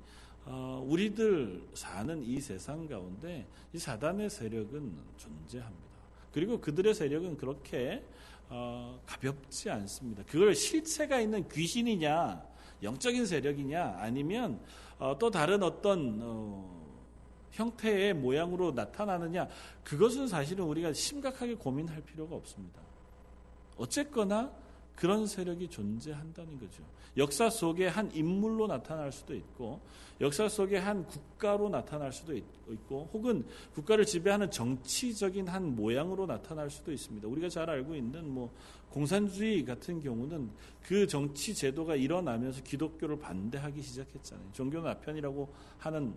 어, 0.45 0.85
우리들 0.87 1.69
사는 1.75 2.23
이 2.23 2.41
세상 2.41 2.87
가운데 2.87 3.47
이 3.73 3.79
사단의 3.79 4.31
세력은 4.31 4.93
존재합니다. 5.17 5.91
그리고 6.33 6.61
그들의 6.61 6.95
세력은 6.95 7.37
그렇게 7.37 8.05
어, 8.51 9.01
가볍지 9.07 9.71
않습니다. 9.71 10.25
그걸 10.25 10.55
실체가 10.55 11.21
있는 11.21 11.49
귀신이냐, 11.49 12.45
영적인 12.83 13.25
세력이냐, 13.25 13.99
아니면 13.99 14.61
어, 14.99 15.17
또 15.19 15.31
다른 15.31 15.63
어떤 15.63 16.19
어, 16.21 16.81
형태의 17.53 18.15
모양으로 18.15 18.73
나타나느냐, 18.73 19.49
그것은 19.85 20.27
사실은 20.27 20.65
우리가 20.65 20.93
심각하게 20.93 21.55
고민할 21.55 22.03
필요가 22.03 22.35
없습니다. 22.35 22.81
어쨌거나 23.77 24.53
그런 25.01 25.27
세력이 25.27 25.69
존재한다는 25.69 26.59
거죠. 26.59 26.83
역사 27.17 27.49
속에 27.49 27.87
한 27.87 28.15
인물로 28.15 28.67
나타날 28.67 29.11
수도 29.11 29.35
있고, 29.35 29.81
역사 30.21 30.47
속에 30.47 30.77
한 30.77 31.07
국가로 31.07 31.71
나타날 31.71 32.13
수도 32.13 32.37
있고, 32.37 33.09
혹은 33.11 33.47
국가를 33.73 34.05
지배하는 34.05 34.51
정치적인 34.51 35.49
한 35.49 35.75
모양으로 35.75 36.27
나타날 36.27 36.69
수도 36.69 36.93
있습니다. 36.93 37.27
우리가 37.27 37.49
잘 37.49 37.71
알고 37.71 37.95
있는 37.95 38.29
뭐 38.29 38.53
공산주의 38.91 39.65
같은 39.65 40.03
경우는 40.03 40.51
그 40.83 41.07
정치 41.07 41.55
제도가 41.55 41.97
일어나면서 41.97 42.63
기독교를 42.63 43.19
반대하기 43.19 43.81
시작했잖아요. 43.81 44.49
종교 44.53 44.83
나편이라고 44.83 45.49
하는 45.79 46.13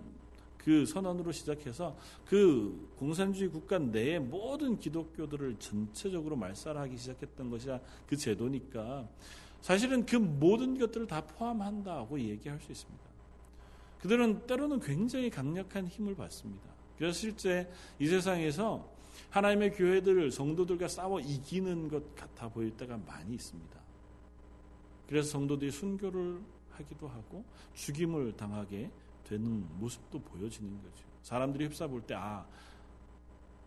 그 0.63 0.85
선언으로 0.85 1.31
시작해서 1.31 1.95
그 2.25 2.93
공산주의 2.97 3.49
국가 3.49 3.77
내의 3.77 4.19
모든 4.19 4.79
기독교들을 4.79 5.57
전체적으로 5.59 6.35
말살하기 6.35 6.97
시작했던 6.97 7.49
것이라 7.49 7.79
그 8.07 8.15
제도니까 8.15 9.07
사실은 9.61 10.05
그 10.05 10.15
모든 10.15 10.77
것들을 10.77 11.07
다 11.07 11.21
포함한다고 11.25 12.19
얘기할 12.19 12.59
수 12.59 12.71
있습니다. 12.71 13.03
그들은 13.99 14.45
때로는 14.47 14.79
굉장히 14.81 15.29
강력한 15.29 15.87
힘을 15.87 16.15
받습니다. 16.15 16.69
그래서 16.97 17.17
실제 17.17 17.69
이 17.99 18.07
세상에서 18.07 18.91
하나님의 19.29 19.71
교회들 19.73 20.31
성도들과 20.31 20.87
싸워 20.87 21.19
이기는 21.19 21.87
것 21.87 22.15
같아 22.15 22.49
보일 22.49 22.71
때가 22.71 22.97
많이 22.97 23.35
있습니다. 23.35 23.79
그래서 25.07 25.29
성도들이 25.29 25.71
순교를 25.71 26.41
하기도 26.71 27.07
하고 27.07 27.43
죽임을 27.73 28.33
당하게 28.35 28.89
되는 29.23 29.65
모습도 29.79 30.19
보여지는 30.19 30.81
거죠. 30.81 31.05
사람들이 31.21 31.65
휩싸볼 31.65 32.01
때, 32.03 32.15
아, 32.15 32.45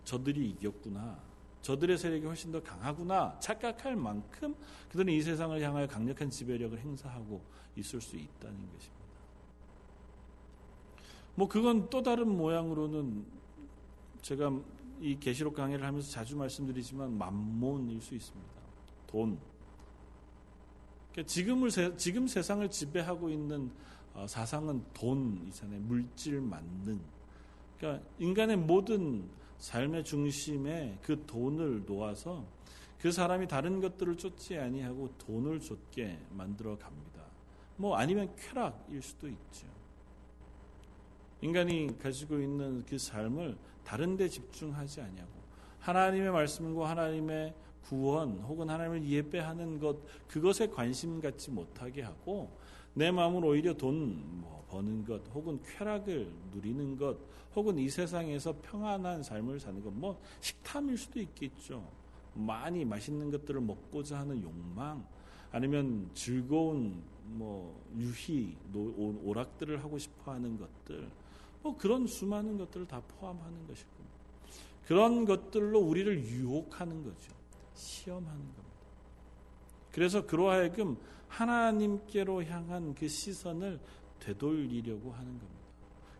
저들이 0.04 0.50
이겼구나. 0.50 1.18
저들의 1.66 1.98
세력이 1.98 2.24
훨씬 2.26 2.52
더 2.52 2.62
강하구나 2.62 3.40
착각할 3.40 3.96
만큼 3.96 4.54
그들은 4.88 5.12
이 5.12 5.20
세상을 5.20 5.60
향하여 5.60 5.88
강력한 5.88 6.30
지배력을 6.30 6.78
행사하고 6.78 7.42
있을 7.74 8.00
수 8.00 8.14
있다는 8.14 8.56
것입니다. 8.72 8.96
뭐 11.34 11.48
그건 11.48 11.90
또 11.90 12.02
다른 12.04 12.28
모양으로는 12.28 13.26
제가 14.22 14.52
이 15.00 15.18
계시록 15.18 15.54
강의를 15.54 15.84
하면서 15.84 16.08
자주 16.08 16.36
말씀드리지만 16.36 17.18
만몬일 17.18 18.00
수 18.00 18.14
있습니다. 18.14 18.52
돈. 19.08 19.38
그러니까 21.10 21.28
지금을 21.28 21.70
지금 21.96 22.28
세상을 22.28 22.70
지배하고 22.70 23.28
있는 23.28 23.72
어, 24.16 24.26
사상은 24.26 24.82
돈이잖아요. 24.94 25.80
물질 25.80 26.40
만능. 26.40 26.98
그러니까 27.78 28.02
인간의 28.18 28.56
모든 28.56 29.28
삶의 29.58 30.04
중심에 30.04 30.98
그 31.02 31.22
돈을 31.26 31.84
놓아서 31.86 32.44
그 32.98 33.12
사람이 33.12 33.46
다른 33.46 33.80
것들을 33.80 34.16
쫓지 34.16 34.56
아니하고 34.56 35.12
돈을 35.18 35.60
쫓게 35.60 36.18
만들어 36.30 36.78
갑니다. 36.78 37.20
뭐 37.76 37.96
아니면 37.96 38.34
쾌락일 38.36 39.02
수도 39.02 39.28
있죠. 39.28 39.66
인간이 41.42 41.98
가지고 41.98 42.40
있는 42.40 42.84
그 42.86 42.96
삶을 42.98 43.56
다른 43.84 44.16
데 44.16 44.28
집중하지 44.28 45.02
아니하고 45.02 45.32
하나님의 45.80 46.30
말씀과 46.30 46.88
하나님의 46.88 47.54
구원 47.82 48.38
혹은 48.40 48.70
하나님을 48.70 49.06
예배하는 49.06 49.78
것 49.78 49.98
그것에 50.26 50.68
관심 50.68 51.20
갖지 51.20 51.50
못하게 51.50 52.02
하고 52.02 52.50
내 52.96 53.10
마음을 53.10 53.44
오히려 53.44 53.74
돈 53.74 54.40
뭐 54.40 54.64
버는 54.70 55.04
것 55.04 55.22
혹은 55.32 55.60
쾌락을 55.62 56.28
누리는 56.52 56.96
것 56.96 57.16
혹은 57.54 57.78
이 57.78 57.88
세상에서 57.88 58.56
평안한 58.62 59.22
삶을 59.22 59.60
사는 59.60 59.82
것 59.82 59.90
뭐 59.92 60.20
식탐일 60.40 60.98
수도 60.98 61.20
있겠죠. 61.20 61.88
많이 62.34 62.84
맛있는 62.84 63.30
것들을 63.30 63.60
먹고자 63.60 64.18
하는 64.20 64.42
욕망 64.42 65.06
아니면 65.52 66.10
즐거운 66.14 67.02
뭐 67.24 67.80
유희 67.96 68.56
오락들을 68.74 69.82
하고 69.82 69.98
싶어 69.98 70.32
하는 70.32 70.58
것들 70.58 71.08
뭐 71.62 71.76
그런 71.76 72.06
수많은 72.06 72.58
것들을 72.58 72.86
다 72.86 73.00
포함하는 73.00 73.66
것이고 73.66 73.90
그런 74.84 75.24
것들로 75.24 75.80
우리를 75.80 76.24
유혹하는 76.24 77.02
거죠. 77.04 77.32
시험하는 77.74 78.38
겁니다. 78.38 78.75
그래서 79.96 80.26
그러하여금 80.26 80.98
하나님께로 81.28 82.44
향한 82.44 82.94
그 82.94 83.08
시선을 83.08 83.80
되돌리려고 84.20 85.10
하는 85.10 85.38
겁니다. 85.38 85.66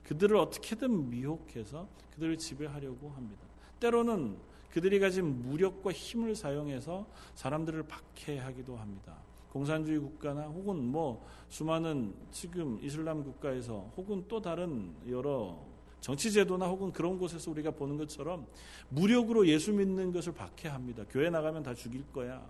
그들을 0.04 0.34
어떻게든 0.34 1.10
미혹해서 1.10 1.86
그들을 2.14 2.38
지배하려고 2.38 3.10
합니다. 3.10 3.42
때로는 3.78 4.38
그들이 4.70 4.98
가진 4.98 5.42
무력과 5.42 5.92
힘을 5.92 6.34
사용해서 6.34 7.06
사람들을 7.34 7.82
박해하기도 7.82 8.78
합니다. 8.78 9.18
공산주의 9.52 9.98
국가나 9.98 10.44
혹은 10.44 10.82
뭐 10.82 11.26
수많은 11.50 12.14
지금 12.30 12.78
이슬람 12.82 13.24
국가에서 13.24 13.92
혹은 13.94 14.24
또 14.26 14.40
다른 14.40 14.94
여러 15.06 15.58
정치 16.00 16.32
제도나 16.32 16.66
혹은 16.66 16.92
그런 16.92 17.18
곳에서 17.18 17.50
우리가 17.50 17.72
보는 17.72 17.98
것처럼 17.98 18.46
무력으로 18.88 19.46
예수 19.48 19.70
믿는 19.74 20.12
것을 20.12 20.32
박해합니다. 20.32 21.04
교회 21.10 21.28
나가면 21.28 21.62
다 21.62 21.74
죽일 21.74 22.06
거야. 22.10 22.42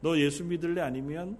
너 0.00 0.16
예수 0.18 0.44
믿을래 0.44 0.80
아니면 0.80 1.38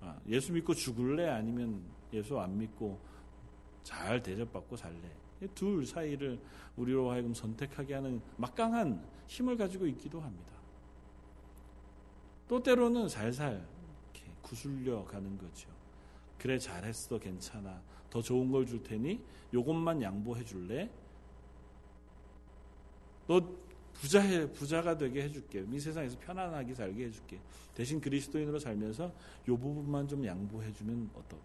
아, 0.00 0.18
예수 0.28 0.52
믿고 0.52 0.74
죽을래 0.74 1.28
아니면 1.28 1.82
예수 2.12 2.38
안 2.38 2.58
믿고 2.58 2.98
잘 3.82 4.22
대접받고 4.22 4.76
살래. 4.76 4.98
둘 5.54 5.84
사이를 5.84 6.38
우리로 6.76 7.10
하여금 7.10 7.34
선택하게 7.34 7.94
하는 7.94 8.20
막강한 8.36 9.04
힘을 9.26 9.56
가지고 9.56 9.86
있기도 9.86 10.20
합니다. 10.20 10.52
또 12.48 12.62
때로는 12.62 13.08
살살 13.08 13.66
구슬려 14.42 15.04
가는 15.04 15.38
거죠. 15.38 15.68
그래 16.38 16.58
잘했어 16.58 17.18
괜찮아 17.18 17.80
더 18.10 18.20
좋은 18.20 18.50
걸 18.50 18.66
줄 18.66 18.82
테니 18.82 19.20
요것만 19.54 20.02
양보해 20.02 20.44
줄래? 20.44 20.90
너 23.26 23.40
부자해 23.94 24.52
부자가 24.52 24.96
되게 24.96 25.22
해줄게. 25.22 25.64
이 25.70 25.78
세상에서 25.78 26.18
편안하게 26.18 26.74
살게 26.74 27.06
해줄게. 27.06 27.40
대신 27.74 28.00
그리스도인으로 28.00 28.58
살면서 28.58 29.12
요 29.48 29.56
부분만 29.56 30.08
좀 30.08 30.24
양보해주면 30.24 31.10
어떠? 31.14 31.36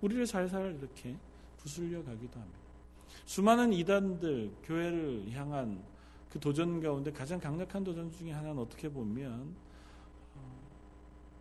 우리를 0.00 0.26
살살 0.26 0.76
이렇게 0.78 1.16
부술려 1.58 2.02
가기도 2.02 2.40
합니다. 2.40 2.58
수많은 3.26 3.72
이단들 3.72 4.50
교회를 4.62 5.30
향한 5.32 5.82
그 6.30 6.38
도전 6.40 6.80
가운데 6.80 7.10
가장 7.10 7.38
강력한 7.38 7.84
도전 7.84 8.10
중에 8.10 8.30
하나는 8.32 8.58
어떻게 8.62 8.88
보면 8.88 9.54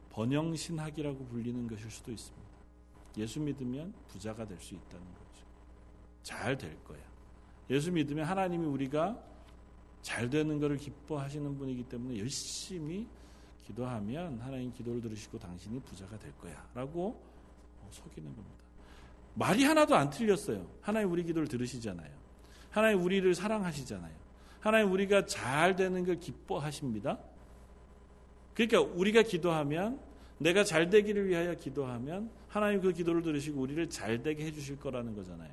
번영신학이라고 0.10 1.26
불리는 1.26 1.68
것일 1.68 1.90
수도 1.90 2.12
있습니다. 2.12 2.50
예수 3.18 3.40
믿으면 3.40 3.94
부자가 4.08 4.46
될 4.46 4.60
수 4.60 4.74
있다는 4.76 5.06
거죠. 5.14 5.46
잘 6.24 6.58
될 6.58 6.84
거야. 6.84 7.00
예수 7.70 7.92
믿으면 7.92 8.26
하나님이 8.26 8.66
우리가 8.66 9.24
잘 10.02 10.30
되는 10.30 10.60
것을 10.60 10.78
기뻐하시는 10.78 11.58
분이기 11.58 11.84
때문에 11.84 12.20
열심히 12.20 13.08
기도하면 13.66 14.40
하나님 14.40 14.74
기도를 14.74 15.02
들으시고 15.02 15.38
당신이 15.38 15.80
부자가 15.82 16.18
될 16.18 16.36
거야. 16.38 16.68
라고 16.74 17.22
속이는 17.92 18.36
겁니다. 18.36 18.58
말이 19.36 19.64
하나도 19.64 19.96
안 19.96 20.10
틀렸어요. 20.10 20.68
하나님 20.82 21.12
우리 21.12 21.24
기도를 21.24 21.48
들으시잖아요. 21.48 22.10
하나님 22.70 23.04
우리를 23.04 23.34
사랑하시잖아요. 23.34 24.14
하나님 24.60 24.92
우리가 24.92 25.26
잘 25.26 25.76
되는 25.76 26.06
걸 26.06 26.20
기뻐하십니다. 26.20 27.20
그러니까 28.54 28.82
우리가 28.82 29.24
기도하면 29.24 30.00
내가 30.38 30.64
잘 30.64 30.90
되기를 30.90 31.28
위하여 31.28 31.54
기도하면 31.56 32.30
하나님 32.48 32.82
그 32.82 32.92
기도를 32.92 33.22
들으시고 33.22 33.62
우리를 33.62 33.90
잘 33.90 34.22
되게 34.22 34.46
해주실 34.46 34.80
거라는 34.80 35.16
거잖아요. 35.16 35.52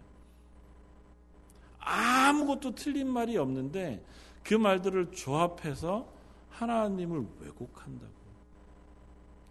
아무것도 1.79 2.75
틀린 2.75 3.09
말이 3.09 3.37
없는데 3.37 4.05
그 4.47 4.55
말들을 4.55 5.11
조합해서 5.11 6.09
하나님을 6.51 7.27
왜곡한다고. 7.41 8.13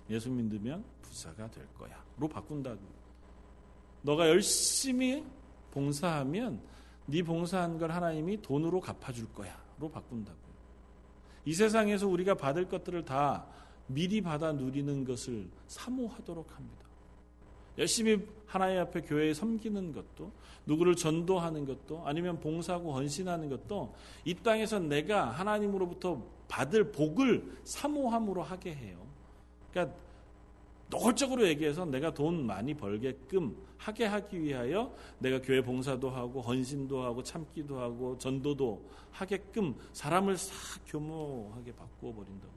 예수 0.10 0.30
믿으면 0.30 0.86
부자가 1.02 1.52
될 1.52 1.68
거야. 1.74 2.02
로 2.18 2.30
바꾼다고. 2.30 2.80
너가 4.04 4.30
열심히 4.30 5.26
봉사하면 5.72 6.62
네 7.08 7.22
봉사한 7.22 7.78
걸 7.78 7.92
하나님이 7.92 8.42
돈으로 8.42 8.80
갚아줄 8.80 9.34
거야. 9.34 9.62
로 9.80 9.90
바꾼다고. 9.90 10.38
이 11.44 11.54
세상에서 11.54 12.08
우리가 12.08 12.36
받을 12.36 12.70
것들을 12.70 13.04
다 13.04 13.46
미리 13.88 14.22
받아 14.22 14.54
누리는 14.54 15.04
것을 15.04 15.50
사모하도록 15.68 16.56
합니다. 16.56 16.85
열심히 17.78 18.20
하나님 18.46 18.80
앞에 18.80 19.02
교회에 19.02 19.34
섬기는 19.34 19.92
것도 19.92 20.32
누구를 20.66 20.96
전도하는 20.96 21.66
것도 21.66 22.04
아니면 22.06 22.40
봉사하고 22.40 22.94
헌신하는 22.94 23.50
것도 23.50 23.94
이 24.24 24.34
땅에서 24.34 24.80
내가 24.80 25.30
하나님으로부터 25.32 26.22
받을 26.48 26.92
복을 26.92 27.60
사모함으로 27.64 28.44
하게 28.44 28.74
해요. 28.74 29.06
그러니까 29.72 29.96
노골적으로 30.90 31.48
얘기해서 31.48 31.86
내가 31.86 32.14
돈 32.14 32.46
많이 32.46 32.74
벌게끔 32.74 33.56
하게 33.78 34.06
하기 34.06 34.42
위하여 34.42 34.94
내가 35.20 35.42
교회 35.42 35.62
봉사도 35.62 36.10
하고 36.10 36.42
헌신도 36.42 37.02
하고 37.02 37.24
참기도 37.24 37.80
하고 37.80 38.18
전도도 38.18 38.90
하게끔 39.12 39.76
사람을 39.94 40.38
싹 40.38 40.54
교모하게 40.88 41.74
바꾸어 41.74 42.14
버린다고. 42.14 42.54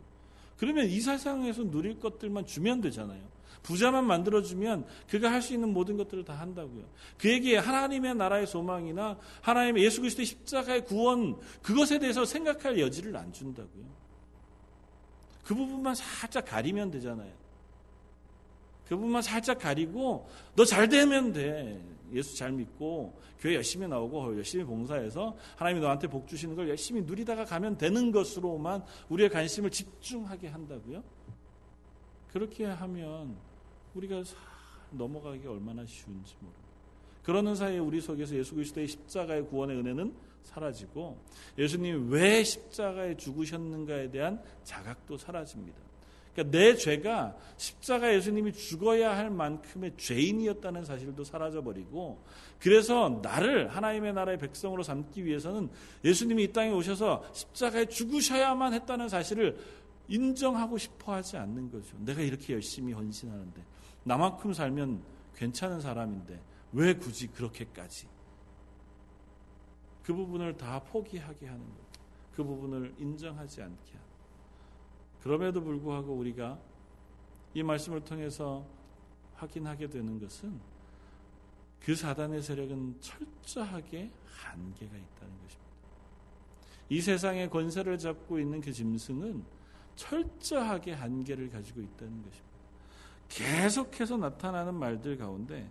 그러면 0.56 0.86
이 0.86 1.00
세상에서 1.00 1.64
누릴 1.70 1.98
것들만 1.98 2.44
주면 2.46 2.80
되잖아요. 2.80 3.22
부자만 3.62 4.06
만들어주면 4.06 4.86
그가 5.08 5.30
할 5.32 5.42
수 5.42 5.54
있는 5.54 5.72
모든 5.72 5.96
것들을 5.96 6.24
다 6.24 6.34
한다고요. 6.34 6.84
그에게 7.16 7.56
하나님의 7.56 8.14
나라의 8.16 8.46
소망이나 8.46 9.18
하나님의 9.42 9.84
예수 9.84 10.00
그리스도의 10.00 10.26
십자가의 10.26 10.84
구원 10.84 11.38
그것에 11.62 11.98
대해서 11.98 12.24
생각할 12.24 12.78
여지를 12.78 13.16
안 13.16 13.32
준다고요. 13.32 13.84
그 15.44 15.54
부분만 15.54 15.94
살짝 15.94 16.44
가리면 16.44 16.90
되잖아요. 16.90 17.32
그 18.86 18.96
부분만 18.96 19.22
살짝 19.22 19.58
가리고 19.58 20.28
너 20.56 20.64
잘 20.64 20.88
되면 20.88 21.32
돼. 21.32 21.82
예수 22.12 22.36
잘 22.36 22.52
믿고 22.52 23.20
교회 23.38 23.54
열심히 23.54 23.86
나오고 23.86 24.36
열심히 24.36 24.64
봉사해서 24.64 25.36
하나님이 25.56 25.82
너한테 25.82 26.08
복 26.08 26.26
주시는 26.26 26.56
걸 26.56 26.68
열심히 26.68 27.02
누리다가 27.02 27.44
가면 27.44 27.76
되는 27.78 28.10
것으로만 28.10 28.82
우리의 29.10 29.28
관심을 29.28 29.70
집중하게 29.70 30.48
한다고요? 30.48 31.02
그렇게 32.32 32.64
하면 32.64 33.36
우리가 33.98 34.22
넘어가기 34.90 35.46
얼마나 35.46 35.84
쉬운지 35.84 36.34
모릅니다. 36.40 36.68
그러는 37.22 37.54
사이에 37.54 37.78
우리 37.78 38.00
속에서 38.00 38.34
예수 38.36 38.54
그리스도의 38.54 38.88
십자가의 38.88 39.46
구원의 39.48 39.76
은혜는 39.76 40.14
사라지고 40.44 41.18
예수님이 41.58 42.10
왜 42.10 42.42
십자가에 42.42 43.16
죽으셨는가에 43.16 44.10
대한 44.10 44.40
자각도 44.64 45.18
사라집니다. 45.18 45.76
그러니까 46.32 46.56
내 46.56 46.74
죄가 46.74 47.36
십자가 47.56 48.14
예수님이 48.14 48.52
죽어야 48.52 49.16
할 49.16 49.28
만큼의 49.28 49.94
죄인이었다는 49.96 50.84
사실도 50.84 51.24
사라져 51.24 51.62
버리고 51.62 52.22
그래서 52.60 53.20
나를 53.22 53.68
하나님의 53.68 54.14
나라의 54.14 54.38
백성으로 54.38 54.82
삼기 54.82 55.24
위해서는 55.24 55.68
예수님이 56.04 56.44
이 56.44 56.52
땅에 56.52 56.70
오셔서 56.70 57.24
십자가에 57.34 57.86
죽으셔야만 57.86 58.72
했다는 58.72 59.08
사실을 59.08 59.58
인정하고 60.08 60.78
싶어 60.78 61.14
하지 61.14 61.36
않는 61.36 61.70
거죠. 61.70 61.96
내가 61.98 62.22
이렇게 62.22 62.54
열심히 62.54 62.92
헌신하는데 62.92 63.62
나만큼 64.04 64.52
살면 64.52 65.02
괜찮은 65.34 65.80
사람인데 65.80 66.40
왜 66.72 66.94
굳이 66.94 67.28
그렇게까지 67.28 68.08
그 70.02 70.14
부분을 70.14 70.56
다 70.56 70.80
포기하게 70.80 71.46
하는 71.46 71.60
거죠. 71.60 72.00
그 72.34 72.44
부분을 72.44 72.94
인정하지 72.98 73.62
않게 73.62 73.92
하는 73.92 74.08
그럼에도 75.22 75.62
불구하고 75.62 76.14
우리가 76.14 76.58
이 77.54 77.62
말씀을 77.62 78.04
통해서 78.04 78.64
확인하게 79.34 79.88
되는 79.88 80.18
것은 80.18 80.58
그 81.80 81.94
사단의 81.94 82.42
세력은 82.42 83.00
철저하게 83.00 84.10
한계가 84.24 84.96
있다는 84.96 85.38
것입니다. 85.42 85.68
이 86.90 87.00
세상의 87.00 87.50
권세를 87.50 87.98
잡고 87.98 88.38
있는 88.38 88.60
그 88.60 88.72
짐승은 88.72 89.44
철저하게 89.96 90.92
한계를 90.92 91.50
가지고 91.50 91.80
있다는 91.80 92.22
것입니다. 92.22 92.57
계속해서 93.28 94.16
나타나는 94.16 94.74
말들 94.74 95.16
가운데 95.16 95.70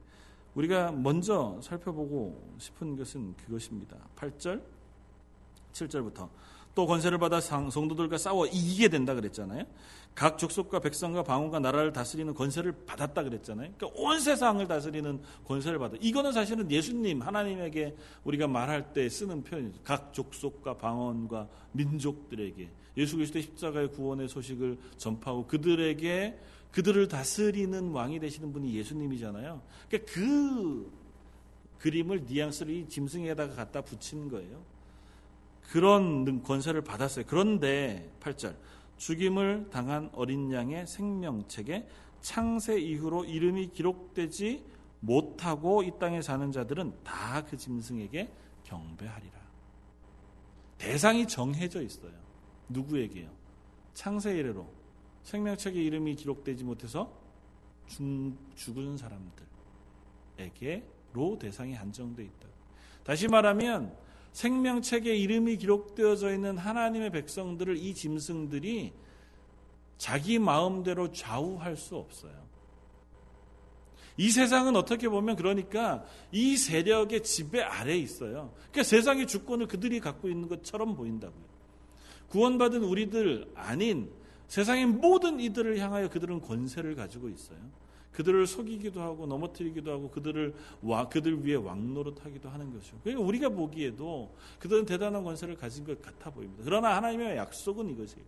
우리가 0.55 0.91
먼저 0.91 1.59
살펴보고 1.61 2.55
싶은 2.57 2.95
것은 2.95 3.35
그것입니다. 3.37 3.97
8절, 4.15 4.61
7절부터 5.73 6.29
또 6.73 6.85
권세를 6.85 7.17
받아 7.17 7.41
성도들과 7.41 8.19
싸워 8.19 8.45
이기게 8.45 8.87
된다 8.87 9.15
그랬잖아요. 9.15 9.65
각 10.13 10.37
족속과 10.37 10.79
백성과 10.79 11.23
방언과 11.23 11.59
나라를 11.59 11.93
다스리는 11.93 12.33
권세를 12.33 12.85
받았다 12.85 13.23
그랬잖아요. 13.23 13.71
그러니까 13.77 14.01
온 14.01 14.19
세상을 14.19 14.67
다스리는 14.67 15.21
권세를 15.45 15.79
받아. 15.79 15.95
이거는 15.99 16.31
사실은 16.31 16.69
예수님 16.69 17.21
하나님에게 17.21 17.95
우리가 18.23 18.47
말할 18.47 18.93
때 18.93 19.09
쓰는 19.09 19.43
표현이죠. 19.43 19.79
각 19.83 20.13
족속과 20.13 20.77
방언과 20.77 21.47
민족들에게 21.71 22.69
예수 22.97 23.15
그리스도의 23.15 23.43
십자가의 23.43 23.91
구원의 23.91 24.27
소식을 24.27 24.77
전파하고 24.97 25.45
그들에게 25.45 26.39
그들을 26.71 27.07
다스리는 27.07 27.91
왕이 27.91 28.19
되시는 28.19 28.53
분이 28.53 28.75
예수님이잖아요. 28.75 29.61
그러니까 29.89 30.13
그 30.13 30.91
그림을 31.79 32.25
뉘앙스를 32.25 32.73
이 32.73 32.87
짐승에다가 32.87 33.55
갖다 33.55 33.81
붙인 33.81 34.29
거예요. 34.29 34.63
그런 35.71 36.43
권세를 36.43 36.81
받았어요. 36.81 37.25
그런데 37.27 38.11
8절 38.19 38.55
죽임을 38.97 39.67
당한 39.71 40.09
어린 40.13 40.51
양의 40.51 40.87
생명책에 40.87 41.87
창세 42.21 42.79
이후로 42.79 43.25
이름이 43.25 43.71
기록되지 43.71 44.65
못하고 44.99 45.83
이 45.83 45.91
땅에 45.99 46.21
사는 46.21 46.51
자들은 46.51 46.93
다 47.03 47.45
그 47.47 47.55
짐승에게 47.55 48.31
경배하리라. 48.63 49.37
대상이 50.77 51.27
정해져 51.27 51.81
있어요. 51.81 52.13
누구에게요? 52.69 53.29
창세 53.93 54.35
이래로 54.37 54.67
생명책에 55.27 55.83
이름이 55.83 56.15
기록되지 56.15 56.63
못해서 56.63 57.11
죽, 57.85 58.33
죽은 58.55 58.97
사람들에게로 60.37 61.37
대상이 61.37 61.73
한정돼 61.73 62.23
있다. 62.23 62.47
다시 63.03 63.27
말하면 63.27 63.93
생명책에 64.31 65.13
이름이 65.13 65.57
기록되어져 65.57 66.33
있는 66.33 66.57
하나님의 66.57 67.11
백성들을 67.11 67.75
이 67.75 67.93
짐승들이 67.93 68.93
자기 69.97 70.39
마음대로 70.39 71.11
좌우할 71.11 71.75
수 71.75 71.97
없어요. 71.97 72.47
이 74.15 74.29
세상은 74.29 74.77
어떻게 74.77 75.09
보면 75.09 75.35
그러니까 75.35 76.05
이 76.31 76.55
세력의 76.55 77.23
지배 77.23 77.61
아래에 77.61 77.97
있어요. 77.97 78.53
그러니까 78.71 78.83
세상의 78.83 79.27
주권을 79.27 79.67
그들이 79.67 79.99
갖고 79.99 80.29
있는 80.29 80.47
것처럼 80.47 80.95
보인다고요. 80.95 81.45
구원받은 82.29 82.83
우리들 82.83 83.51
아닌 83.55 84.09
세상의 84.47 84.85
모든 84.85 85.39
이들을 85.39 85.77
향하여 85.77 86.09
그들은 86.09 86.41
권세를 86.41 86.95
가지고 86.95 87.29
있어요. 87.29 87.57
그들을 88.11 88.47
속이기도 88.47 88.99
하고 88.99 89.27
넘어뜨리기도 89.27 89.91
하고 89.91 90.09
그들을 90.09 90.55
와 90.81 91.07
그들 91.07 91.45
위에 91.45 91.55
왕노릇하기도 91.55 92.49
하는 92.49 92.73
것이죠. 92.73 92.97
그러니까 93.03 93.23
우리가 93.23 93.49
보기에도 93.49 94.35
그들은 94.57 94.85
대단한 94.85 95.23
권세를 95.23 95.55
가진 95.55 95.85
것 95.85 96.01
같아 96.01 96.31
보입니다. 96.31 96.63
그러나 96.65 96.95
하나님의 96.95 97.37
약속은 97.37 97.89
이것이에요. 97.89 98.25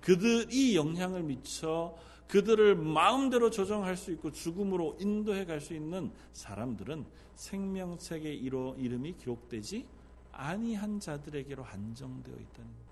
그들이 0.00 0.76
영향을 0.76 1.24
미쳐 1.24 1.96
그들을 2.28 2.76
마음대로 2.76 3.50
조정할 3.50 3.96
수 3.96 4.12
있고 4.12 4.30
죽음으로 4.30 4.96
인도해 5.00 5.44
갈 5.44 5.60
수 5.60 5.74
있는 5.74 6.12
사람들은 6.32 7.04
생명책의 7.34 8.38
이름이 8.38 9.16
기록되지 9.16 9.86
아니한 10.30 11.00
자들에게로 11.00 11.62
한정되어 11.62 12.34
있다는 12.34 12.70
겁니다. 12.70 12.91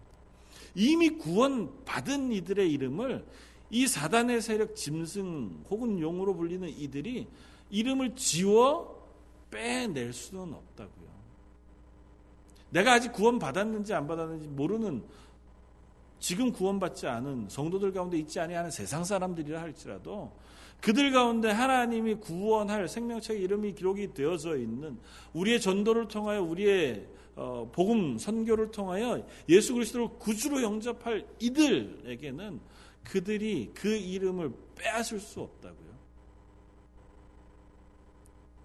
이미 0.75 1.11
구원 1.11 1.85
받은 1.85 2.33
이들의 2.33 2.71
이름을 2.73 3.25
이 3.71 3.87
사단의 3.87 4.41
세력 4.41 4.75
짐승 4.75 5.65
혹은 5.71 6.01
용으로 6.01 6.35
불리는 6.35 6.69
이들이 6.69 7.29
이름을 7.71 8.17
지워 8.17 9.09
빼낼 9.51 10.13
수는 10.13 10.53
없다고요. 10.55 11.11
내가 12.71 12.95
아직 12.95 13.13
구원 13.13 13.39
받았는지 13.39 13.95
안 13.95 14.07
받았는지 14.07 14.49
모르는 14.49 15.03
지금 16.19 16.53
구원받지 16.53 17.07
않은 17.07 17.49
성도들 17.49 17.93
가운데 17.93 18.19
있지 18.19 18.39
아니하는 18.39 18.71
세상 18.71 19.05
사람들이라 19.05 19.61
할지라도 19.61 20.33
그들 20.81 21.13
가운데 21.13 21.51
하나님이 21.51 22.17
구원할 22.17 22.89
생명책의 22.89 23.43
이름이 23.43 23.75
기록이 23.75 24.15
되어져 24.15 24.57
있는 24.57 24.99
우리의 25.33 25.61
전도를 25.61 26.09
통하여 26.09 26.43
우리의 26.43 27.07
어, 27.41 27.67
복음 27.73 28.19
선교를 28.19 28.71
통하여 28.71 29.27
예수 29.49 29.73
그리스도를 29.73 30.09
구주로 30.19 30.63
영접할 30.63 31.27
이들에게는 31.39 32.61
그들이 33.03 33.71
그 33.73 33.89
이름을 33.89 34.53
빼앗을 34.75 35.19
수 35.19 35.41
없다고요. 35.41 35.91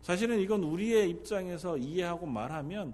사실은 0.01 0.41
이건 0.41 0.61
우리의 0.63 1.09
입장에서 1.09 1.77
이해하고 1.77 2.25
말하면 2.25 2.93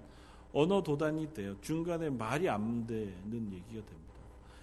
언어 0.53 0.83
도단이 0.83 1.33
돼요. 1.33 1.55
중간에 1.61 2.11
말이 2.11 2.47
안 2.47 2.85
되는 2.85 3.15
얘기가 3.33 3.83
됩니다. 3.83 4.13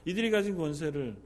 이들이 0.04 0.30
가진 0.30 0.56
권세를 0.56 1.16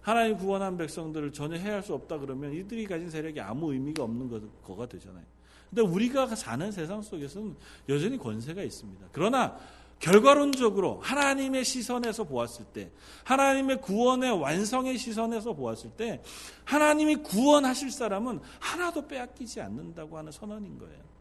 하나님 0.00 0.36
구원한 0.36 0.76
백성들을 0.76 1.32
전혀 1.32 1.56
해할 1.56 1.82
수 1.82 1.92
없다 1.92 2.18
그러면 2.18 2.52
이들이 2.52 2.86
가진 2.86 3.10
세력이 3.10 3.40
아무 3.40 3.72
의미가 3.72 4.04
없는 4.04 4.28
거가 4.62 4.86
되잖아요. 4.86 5.24
근데 5.74 5.82
우리가 5.82 6.36
사는 6.36 6.70
세상 6.70 7.02
속에서는 7.02 7.56
여전히 7.88 8.16
권세가 8.16 8.62
있습니다. 8.62 9.08
그러나 9.10 9.58
결과론적으로 9.98 11.00
하나님의 11.00 11.64
시선에서 11.64 12.24
보았을 12.24 12.66
때, 12.66 12.92
하나님의 13.24 13.80
구원의 13.80 14.38
완성의 14.38 14.96
시선에서 14.98 15.54
보았을 15.54 15.90
때, 15.96 16.22
하나님이 16.64 17.16
구원하실 17.16 17.90
사람은 17.90 18.40
하나도 18.60 19.08
빼앗기지 19.08 19.60
않는다고 19.60 20.16
하는 20.16 20.30
선언인 20.30 20.78
거예요. 20.78 21.13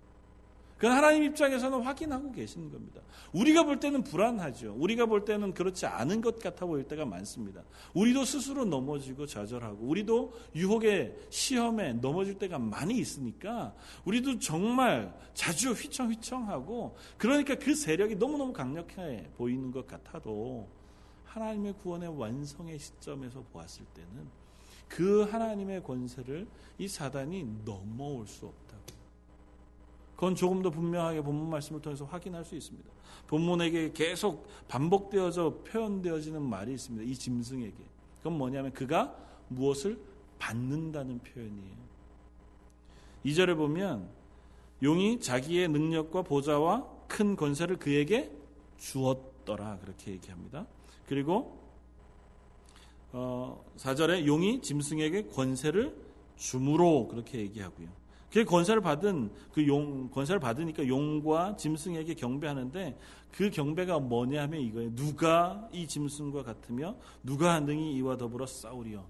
그건 0.77 0.97
하나님 0.97 1.23
입장에서는 1.23 1.81
확인하고 1.81 2.31
계시는 2.31 2.71
겁니다. 2.71 3.01
우리가 3.31 3.63
볼 3.63 3.79
때는 3.79 4.03
불안하죠. 4.03 4.75
우리가 4.77 5.05
볼 5.05 5.23
때는 5.25 5.53
그렇지 5.53 5.85
않은 5.85 6.21
것 6.21 6.39
같아 6.39 6.65
보일 6.65 6.87
때가 6.87 7.05
많습니다. 7.05 7.63
우리도 7.93 8.25
스스로 8.25 8.65
넘어지고 8.65 9.25
좌절하고, 9.25 9.85
우리도 9.85 10.33
유혹의 10.55 11.15
시험에 11.29 11.93
넘어질 11.93 12.37
때가 12.37 12.59
많이 12.59 12.97
있으니까, 12.97 13.73
우리도 14.05 14.39
정말 14.39 15.13
자주 15.33 15.71
휘청휘청하고, 15.71 16.95
그러니까 17.17 17.55
그 17.55 17.75
세력이 17.75 18.15
너무너무 18.15 18.53
강력해 18.53 19.29
보이는 19.37 19.71
것 19.71 19.87
같아도, 19.87 20.67
하나님의 21.25 21.73
구원의 21.81 22.19
완성의 22.19 22.77
시점에서 22.77 23.43
보았을 23.53 23.85
때는, 23.93 24.27
그 24.87 25.23
하나님의 25.23 25.81
권세를 25.81 26.45
이 26.77 26.87
사단이 26.87 27.43
넘어올 27.65 28.27
수 28.27 28.45
없다. 28.45 28.77
그건 30.23 30.35
조금 30.35 30.61
더 30.61 30.69
분명하게 30.69 31.21
본문 31.21 31.49
말씀을 31.49 31.81
통해서 31.81 32.05
확인할 32.05 32.45
수 32.45 32.55
있습니다. 32.55 32.89
본문에게 33.27 33.91
계속 33.91 34.47
반복되어져 34.69 35.63
표현되어지는 35.67 36.41
말이 36.41 36.75
있습니다. 36.75 37.03
이 37.03 37.13
짐승에게. 37.13 37.75
그건 38.19 38.37
뭐냐면 38.37 38.71
그가 38.71 39.13
무엇을 39.49 39.99
받는다는 40.39 41.19
표현이에요. 41.19 41.75
2절에 43.25 43.57
보면 43.57 44.07
용이 44.81 45.19
자기의 45.19 45.67
능력과 45.67 46.21
보좌와 46.21 46.87
큰 47.09 47.35
권세를 47.35 47.75
그에게 47.75 48.31
주었더라. 48.77 49.79
그렇게 49.79 50.11
얘기합니다. 50.11 50.65
그리고 51.05 51.59
어, 53.11 53.61
4절에 53.75 54.25
용이 54.25 54.61
짐승에게 54.61 55.23
권세를 55.23 55.93
주므로 56.37 57.09
그렇게 57.09 57.39
얘기하고요. 57.39 58.02
그 58.33 58.43
권세를 58.43 58.81
받은 58.81 59.31
그 59.53 59.67
용, 59.67 60.09
권세를 60.09 60.39
받으니까 60.39 60.87
용과 60.87 61.55
짐승에게 61.55 62.15
경배하는데 62.15 62.97
그 63.31 63.51
경배가 63.51 63.99
뭐냐 63.99 64.41
하면 64.41 64.59
이거예요. 64.59 64.95
누가 64.95 65.69
이 65.71 65.87
짐승과 65.87 66.41
같으며 66.41 66.95
누가 67.21 67.59
능히 67.59 67.93
이와 67.93 68.17
더불어 68.17 68.47
싸우리요. 68.47 69.05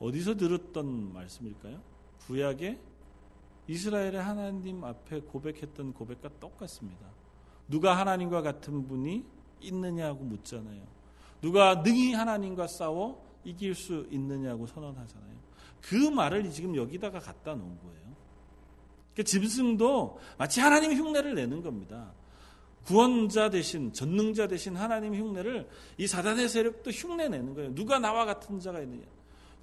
어디서 0.00 0.38
들었던 0.38 1.12
말씀일까요? 1.12 1.82
구약에 2.26 2.80
이스라엘의 3.68 4.22
하나님 4.22 4.82
앞에 4.82 5.20
고백했던 5.20 5.92
고백과 5.92 6.30
똑같습니다. 6.40 7.06
누가 7.68 7.98
하나님과 7.98 8.40
같은 8.40 8.88
분이 8.88 9.22
있느냐고 9.60 10.24
묻잖아요. 10.24 10.82
누가 11.42 11.82
능히 11.82 12.14
하나님과 12.14 12.68
싸워 12.68 13.22
이길 13.44 13.74
수 13.74 14.06
있느냐고 14.10 14.66
선언하잖아요. 14.66 15.36
그 15.82 15.94
말을 15.94 16.50
지금 16.50 16.74
여기다가 16.74 17.18
갖다 17.18 17.54
놓은 17.54 17.78
거예요. 17.80 18.05
그러니까 19.16 19.22
짐승도 19.24 20.20
마치 20.36 20.60
하나님 20.60 20.92
흉내를 20.92 21.34
내는 21.34 21.62
겁니다. 21.62 22.12
구원자 22.84 23.50
대신 23.50 23.92
전능자 23.92 24.46
대신 24.46 24.76
하나님 24.76 25.14
흉내를 25.14 25.68
이 25.96 26.06
사단의 26.06 26.48
세력도 26.48 26.90
흉내 26.90 27.28
내는 27.28 27.54
거예요. 27.54 27.74
누가 27.74 27.98
나와 27.98 28.26
같은 28.26 28.60
자가 28.60 28.80
있느냐? 28.80 29.04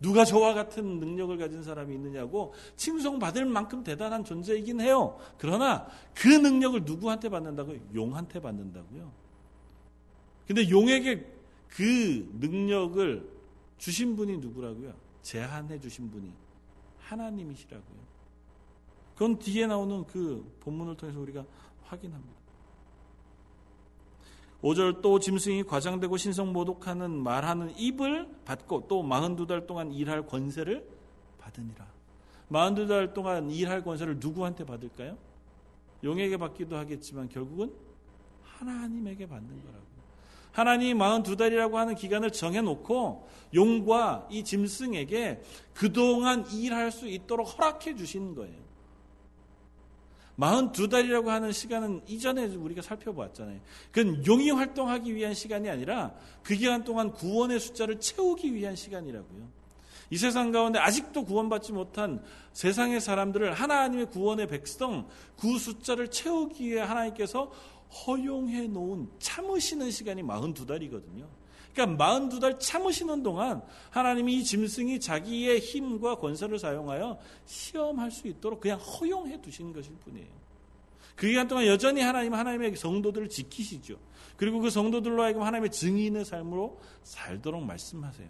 누가 0.02 0.26
저와 0.26 0.54
같은 0.54 1.00
능력을 1.00 1.38
가진 1.38 1.64
사람이 1.64 1.96
있느냐고 1.96 2.54
칭송받을 2.76 3.46
만큼 3.46 3.84
대단한 3.84 4.26
존재이긴 4.26 4.82
해요. 4.82 5.18
그러나 5.38 5.88
그 6.14 6.28
능력을 6.28 6.84
누구한테 6.84 7.30
받는다고요? 7.30 7.80
용한테 7.94 8.42
받는다고요. 8.42 9.12
근데 10.48 10.70
용에게 10.70 11.26
그 11.70 12.30
능력을 12.40 13.30
주신 13.78 14.16
분이 14.16 14.38
누구라고요? 14.38 14.94
제한해 15.22 15.80
주신 15.80 16.12
분이 16.12 16.34
하나님이시라고요. 17.00 18.13
그건 19.14 19.38
뒤에 19.40 19.68
나오는 19.68 20.04
그 20.06 20.44
본문을 20.62 20.98
통해서 20.98 21.20
우리가 21.20 21.46
확인합니다. 21.84 22.34
5절 24.64 25.02
또 25.02 25.20
짐승이 25.20 25.64
과장되고 25.64 26.16
신성 26.16 26.54
모독하는 26.54 27.12
말하는 27.12 27.78
입을 27.78 28.30
받고 28.46 28.88
또 28.88 29.04
42달 29.04 29.68
동안 29.68 29.92
일할 29.92 30.26
권세를 30.26 30.88
받으니라. 31.38 31.86
42달 32.50 33.14
동안 33.14 33.52
일할 33.52 33.84
권세를 33.84 34.18
누구한테 34.20 34.66
받을까요? 34.66 35.18
용에게 36.04 36.38
받기도 36.38 36.78
하겠지만 36.78 37.28
결국은 37.28 37.74
하나님에게 38.44 39.28
받는 39.28 39.62
거라고. 39.64 39.84
하나님이 40.54 40.94
42달이라고 40.94 41.74
하는 41.74 41.96
기간을 41.96 42.32
정해놓고 42.32 43.28
용과 43.54 44.28
이 44.30 44.44
짐승에게 44.44 45.42
그동안 45.74 46.46
일할 46.52 46.92
수 46.92 47.08
있도록 47.08 47.46
허락해 47.58 47.96
주신 47.96 48.36
거예요. 48.36 48.63
42달이라고 50.38 51.28
하는 51.28 51.52
시간은 51.52 52.02
이전에 52.08 52.46
우리가 52.48 52.82
살펴보았잖아요. 52.82 53.60
그건 53.92 54.26
용이 54.26 54.52
활동하기 54.52 55.14
위한 55.14 55.34
시간이 55.34 55.70
아니라 55.70 56.14
그 56.42 56.56
기간 56.56 56.84
동안 56.84 57.12
구원의 57.12 57.60
숫자를 57.60 58.00
채우기 58.00 58.54
위한 58.54 58.76
시간이라고요. 58.76 59.64
이 60.10 60.18
세상 60.18 60.52
가운데 60.52 60.80
아직도 60.80 61.26
구원받지 61.26 61.72
못한 61.72 62.24
세상의 62.52 63.02
사람들을 63.02 63.54
하나님의 63.54 64.08
구원의 64.12 64.48
백성, 64.48 65.08
그 65.40 65.58
숫자를 65.58 66.10
채우기 66.10 66.70
위해 66.70 66.82
하나님께서 66.82 67.52
허용해 68.06 68.68
놓은 68.68 69.10
참으시는 69.20 69.92
시간이 69.92 70.24
42달이거든요. 70.24 71.26
그러니까 71.74 72.06
42달 72.06 72.60
참으시는 72.60 73.24
동안 73.24 73.62
하나님이 73.90 74.36
이 74.36 74.44
짐승이 74.44 75.00
자기의 75.00 75.60
힘과 75.60 76.16
권세를 76.16 76.60
사용하여 76.60 77.20
시험할 77.46 78.12
수 78.12 78.28
있도록 78.28 78.62
그냥 78.62 78.80
허용해 78.80 79.42
두신 79.42 79.74
것일 79.74 79.94
뿐이에요. 80.04 80.44
그 81.16 81.28
기간 81.28 81.48
동안 81.48 81.66
여전히 81.68 82.02
하나님 82.02 82.34
하나님의 82.34 82.76
성도들을 82.76 83.30
지키시죠. 83.30 83.98
그리고 84.38 84.60
그 84.60 84.70
성도들로 84.70 85.22
하여금 85.22 85.44
하나님의 85.44 85.72
증인의 85.72 86.26
삶으로 86.26 86.80
살도록 87.04 87.64
말씀하세요. 87.64 88.30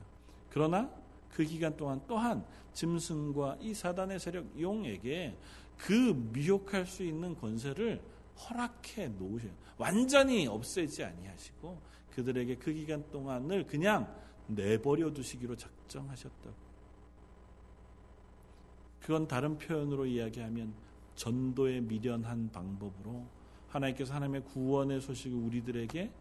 그러나 0.49 0.89
그 1.29 1.43
기간 1.43 1.75
동안 1.75 2.01
또한 2.07 2.45
짐승과 2.73 3.57
이 3.61 3.73
사단의 3.73 4.19
세력 4.19 4.45
용에게 4.59 5.37
그 5.77 6.13
미혹할 6.33 6.85
수 6.85 7.03
있는 7.03 7.35
권세를 7.35 8.01
허락해 8.37 9.09
놓으셔요. 9.09 9.51
완전히 9.77 10.47
없애지 10.47 11.03
아니하시고 11.03 11.92
그들에게 12.15 12.55
그 12.55 12.73
기간 12.73 13.03
동안을 13.11 13.65
그냥 13.65 14.13
내버려 14.47 15.11
두시기로 15.11 15.55
작정하셨다고. 15.55 16.63
그건 19.01 19.27
다른 19.27 19.57
표현으로 19.57 20.05
이야기하면 20.05 20.73
전도에 21.15 21.81
미련한 21.81 22.49
방법으로 22.51 23.25
하나님께서 23.67 24.13
하나님의 24.13 24.43
구원의 24.45 25.01
소식을 25.01 25.37
우리들에게 25.37 26.11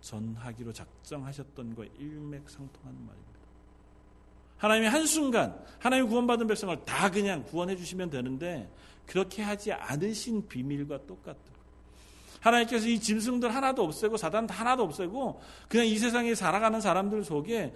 전하기로 0.00 0.72
작정하셨던 0.72 1.74
것 1.74 1.86
일맥상통하는 1.98 3.06
말입니다. 3.06 3.32
하나님이 4.56 4.86
한순간 4.88 5.64
하나님 5.78 6.08
구원받은 6.08 6.46
백성을 6.46 6.84
다 6.84 7.10
그냥 7.10 7.42
구원해 7.44 7.76
주시면 7.76 8.10
되는데 8.10 8.72
그렇게 9.06 9.42
하지 9.42 9.72
않으신 9.72 10.48
비밀과 10.48 11.06
똑같다. 11.06 11.52
하나님께서 12.42 12.88
이 12.88 12.98
짐승들 12.98 13.54
하나도 13.54 13.84
없애고 13.84 14.16
사단 14.16 14.48
하나도 14.48 14.82
없애고 14.82 15.40
그냥 15.68 15.86
이 15.86 15.96
세상에 15.96 16.34
살아가는 16.34 16.80
사람들 16.80 17.24
속에 17.24 17.72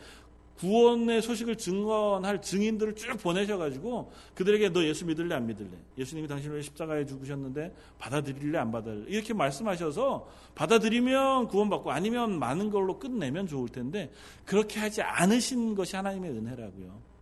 구원의 0.59 1.21
소식을 1.21 1.57
증언할 1.57 2.41
증인들을 2.41 2.95
쭉 2.95 3.19
보내셔가지고 3.19 4.11
그들에게 4.35 4.71
너 4.71 4.83
예수 4.85 5.05
믿을래 5.05 5.35
안 5.35 5.47
믿을래? 5.47 5.71
예수님이 5.99 6.29
당신을 6.29 6.63
십자가에 6.63 7.05
죽으셨는데 7.05 7.75
받아들일래 7.99 8.59
안 8.59 8.73
받아들래? 8.73 9.05
이렇게 9.09 9.35
말씀하셔서 9.35 10.27
받아들이면 10.55 11.49
구원받고 11.49 11.91
아니면 11.91 12.39
많은 12.39 12.71
걸로 12.71 12.99
끝내면 12.99 13.47
좋을 13.47 13.69
텐데 13.69 14.11
그렇게 14.47 14.81
하지 14.81 15.03
않으신 15.03 15.75
것이 15.75 15.95
하나님의 15.95 16.31
은혜라고요. 16.31 17.17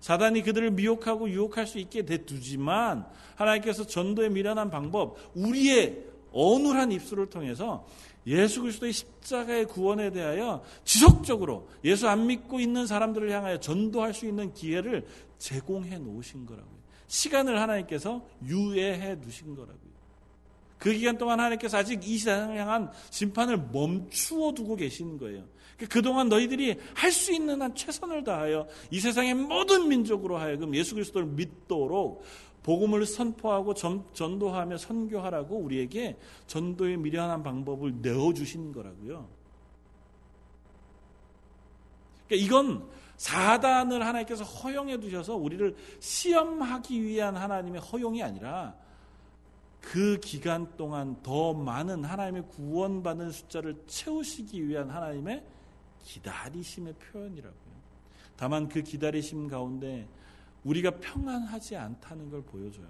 사단이 0.00 0.42
그들을 0.42 0.72
미혹하고 0.72 1.30
유혹할 1.30 1.68
수 1.68 1.78
있게 1.78 2.02
대두지만 2.04 3.06
하나님께서 3.36 3.86
전도에 3.86 4.30
미련한 4.30 4.68
방법, 4.68 5.16
우리의 5.36 6.11
어눌한 6.32 6.92
입술을 6.92 7.26
통해서 7.26 7.86
예수 8.26 8.62
그리스도의 8.62 8.92
십자가의 8.92 9.66
구원에 9.66 10.10
대하여 10.10 10.62
지속적으로 10.84 11.68
예수 11.84 12.08
안 12.08 12.26
믿고 12.26 12.60
있는 12.60 12.86
사람들을 12.86 13.30
향하여 13.30 13.58
전도할 13.58 14.14
수 14.14 14.26
있는 14.26 14.52
기회를 14.52 15.06
제공해 15.38 15.98
놓으신 15.98 16.46
거라고요. 16.46 16.82
시간을 17.08 17.60
하나님께서 17.60 18.24
유예해 18.46 19.20
두신 19.20 19.54
거라고요. 19.54 19.92
그 20.78 20.92
기간 20.92 21.16
동안 21.16 21.38
하나님께서 21.38 21.78
아직 21.78 22.00
이 22.08 22.18
세상을 22.18 22.56
향한 22.58 22.90
심판을 23.10 23.56
멈추어 23.72 24.52
두고 24.52 24.76
계신 24.76 25.18
거예요. 25.18 25.44
그동안 25.88 26.28
너희들이 26.28 26.76
할 26.94 27.12
수 27.12 27.32
있는 27.32 27.60
한 27.60 27.74
최선을 27.74 28.24
다하여 28.24 28.66
이 28.90 28.98
세상의 28.98 29.34
모든 29.34 29.88
민족으로 29.88 30.38
하여금 30.38 30.74
예수 30.74 30.94
그리스도를 30.94 31.26
믿도록 31.28 32.24
복음을 32.62 33.04
선포하고 33.04 33.74
전, 33.74 34.04
전도하며 34.12 34.78
선교하라고 34.78 35.56
우리에게 35.56 36.16
전도에 36.46 36.96
미련한 36.96 37.42
방법을 37.42 37.96
내어주신 38.00 38.72
거라고요. 38.72 39.28
그러니까 42.28 42.46
이건 42.46 42.88
사단을 43.16 44.04
하나님께서 44.04 44.44
허용해 44.44 44.98
두셔서 44.98 45.36
우리를 45.36 45.76
시험하기 46.00 47.02
위한 47.02 47.36
하나님의 47.36 47.80
허용이 47.80 48.22
아니라 48.22 48.74
그 49.80 50.18
기간 50.20 50.76
동안 50.76 51.20
더 51.22 51.52
많은 51.52 52.04
하나님의 52.04 52.48
구원받는 52.48 53.32
숫자를 53.32 53.76
채우시기 53.86 54.66
위한 54.68 54.88
하나님의 54.88 55.44
기다리심의 56.04 56.94
표현이라고요. 56.94 57.72
다만 58.36 58.68
그 58.68 58.82
기다리심 58.82 59.48
가운데 59.48 60.08
우리가 60.64 60.90
평안하지 61.00 61.76
않다는 61.76 62.30
걸 62.30 62.42
보여줘요. 62.42 62.88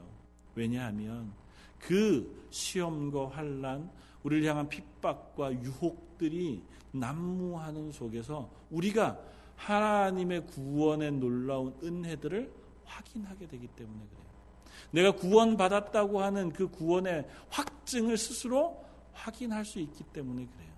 왜냐하면 0.55 1.33
그 1.79 2.47
시험과 2.51 3.31
환란, 3.31 3.91
우리를 4.23 4.49
향한 4.49 4.69
핍박과 4.69 5.53
유혹들이 5.63 6.63
난무하는 6.93 7.91
속에서 7.93 8.51
우리가 8.71 9.19
하나님의 9.57 10.47
구원의 10.47 11.13
놀라운 11.13 11.75
은혜들을 11.83 12.53
확인하게 12.85 13.47
되기 13.47 13.67
때문에 13.69 13.99
그래요. 13.99 14.23
내가 14.91 15.13
구원받았다고 15.13 16.21
하는 16.21 16.53
그 16.53 16.69
구원의 16.69 17.27
확증을 17.51 18.17
스스로 18.17 18.85
확인할 19.13 19.65
수 19.65 19.79
있기 19.79 20.05
때문에 20.05 20.47
그래요. 20.47 20.73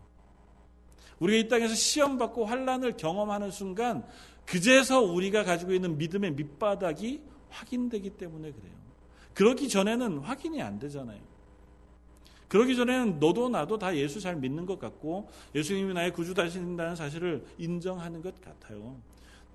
우리가 1.18 1.46
이 1.46 1.48
땅에서 1.48 1.74
시험받고 1.74 2.44
환란을 2.44 2.96
경험하는 2.96 3.50
순간 3.50 4.06
그제서 4.46 5.00
우리가 5.00 5.44
가지고 5.44 5.72
있는 5.72 5.96
믿음의 5.98 6.32
밑바닥이 6.32 7.22
확인되기 7.50 8.10
때문에 8.10 8.52
그래요. 8.52 8.74
그러기 9.32 9.68
전에는 9.68 10.18
확인이 10.18 10.62
안 10.62 10.78
되잖아요. 10.78 11.20
그러기 12.48 12.76
전에는 12.76 13.18
너도 13.18 13.48
나도 13.48 13.78
다 13.78 13.96
예수 13.96 14.20
잘 14.20 14.36
믿는 14.36 14.64
것 14.66 14.78
같고 14.78 15.28
예수님이 15.54 15.94
나의 15.94 16.12
구주 16.12 16.34
되신다는 16.34 16.94
사실을 16.94 17.44
인정하는 17.58 18.22
것 18.22 18.40
같아요. 18.40 18.96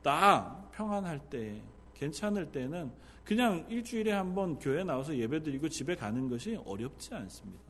나 0.04 0.67
평안할 0.73 1.19
때, 1.30 1.62
괜찮을 1.93 2.52
때는 2.52 2.91
그냥 3.23 3.65
일주일에 3.69 4.12
한 4.12 4.34
번 4.34 4.58
교회 4.58 4.84
나와서 4.84 5.15
예배 5.15 5.43
드리고 5.43 5.69
집에 5.69 5.95
가는 5.95 6.28
것이 6.30 6.58
어렵지 6.65 7.13
않습니다. 7.13 7.62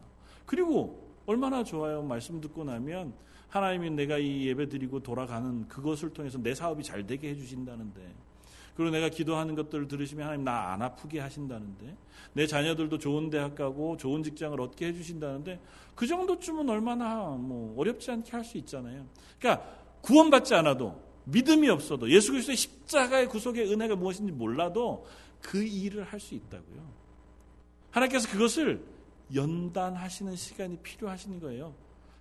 그리고 0.45 1.09
얼마나 1.25 1.63
좋아요. 1.63 2.01
말씀 2.01 2.39
듣고 2.41 2.63
나면 2.63 3.13
하나님이 3.49 3.89
내가 3.91 4.17
이 4.17 4.47
예배 4.47 4.69
드리고 4.69 5.01
돌아가는 5.01 5.67
그것을 5.67 6.11
통해서 6.13 6.37
내 6.37 6.53
사업이 6.53 6.83
잘 6.83 7.05
되게 7.05 7.29
해주신다는데 7.29 8.13
그리고 8.75 8.91
내가 8.91 9.09
기도하는 9.09 9.55
것들을 9.55 9.87
들으시면 9.87 10.25
하나님 10.25 10.45
나 10.45 10.71
안 10.71 10.81
아프게 10.81 11.19
하신다는데 11.19 11.97
내 12.33 12.47
자녀들도 12.47 12.97
좋은 12.97 13.29
대학 13.29 13.55
가고 13.55 13.97
좋은 13.97 14.23
직장을 14.23 14.59
얻게 14.61 14.87
해주신다는데 14.87 15.59
그 15.95 16.07
정도쯤은 16.07 16.69
얼마나 16.69 17.25
뭐 17.31 17.77
어렵지 17.77 18.09
않게 18.11 18.31
할 18.31 18.43
수 18.45 18.57
있잖아요. 18.59 19.05
그러니까 19.39 19.65
구원받지 20.01 20.55
않아도 20.55 21.01
믿음이 21.25 21.67
없어도 21.69 22.09
예수 22.09 22.31
그리스도의 22.31 22.55
십자가의 22.55 23.27
구속의 23.27 23.69
은혜가 23.71 23.95
무엇인지 23.95 24.31
몰라도 24.31 25.05
그 25.41 25.61
일을 25.63 26.03
할 26.03 26.19
수 26.19 26.35
있다고요. 26.35 26.89
하나님께서 27.91 28.29
그것을 28.29 28.81
연단하시는 29.33 30.35
시간이 30.35 30.77
필요하신 30.77 31.39
거예요. 31.39 31.73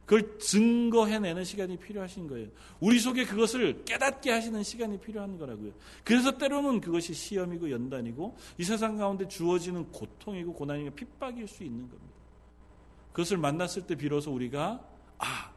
그걸 0.09 0.39
증거해내는 0.39 1.45
시간이 1.45 1.77
필요하신 1.77 2.29
거예요. 2.29 2.49
우리 2.81 2.99
속에 2.99 3.27
그것을 3.27 3.85
깨닫게 3.85 4.31
하시는 4.31 4.63
시간이 4.63 4.99
필요한 5.01 5.37
거라고요. 5.37 5.73
그래서 6.03 6.39
때로는 6.39 6.81
그것이 6.81 7.13
시험이고 7.13 7.71
연단이고 7.71 8.35
이 8.57 8.65
세상 8.65 8.97
가운데 8.97 9.29
주어지는 9.29 9.93
고통이고 9.93 10.55
고난이고 10.55 10.97
핍박일 10.97 11.47
수 11.47 11.63
있는 11.63 11.91
겁니다. 11.91 12.15
그것을 13.13 13.37
만났을 13.37 13.87
때 13.87 13.97
비로소 13.97 14.33
우리가 14.33 14.83
아 15.19 15.53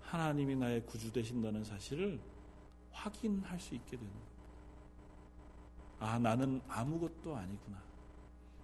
하나님이 0.00 0.56
나의 0.56 0.84
구주 0.84 1.12
되신다는 1.12 1.62
사실을 1.62 2.18
확인할 2.90 3.60
수 3.60 3.76
있게 3.76 3.96
되는 3.96 4.04
겁니다. 4.04 4.32
아 6.00 6.18
나는 6.18 6.60
아무것도 6.66 7.36
아니구나. 7.36 7.80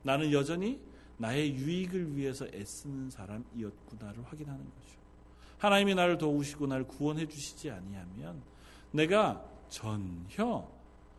나는 0.02 0.32
여전히 0.32 0.80
나의 1.18 1.54
유익을 1.54 2.16
위해서 2.16 2.44
애쓰는 2.52 3.08
사람이었구나를 3.10 4.24
확인하는 4.24 4.64
거죠. 4.64 5.01
하나님이 5.62 5.94
나를 5.94 6.18
도우시고 6.18 6.66
나를 6.66 6.88
구원해 6.88 7.24
주시지 7.24 7.70
아니하면 7.70 8.42
내가 8.90 9.44
전혀 9.68 10.68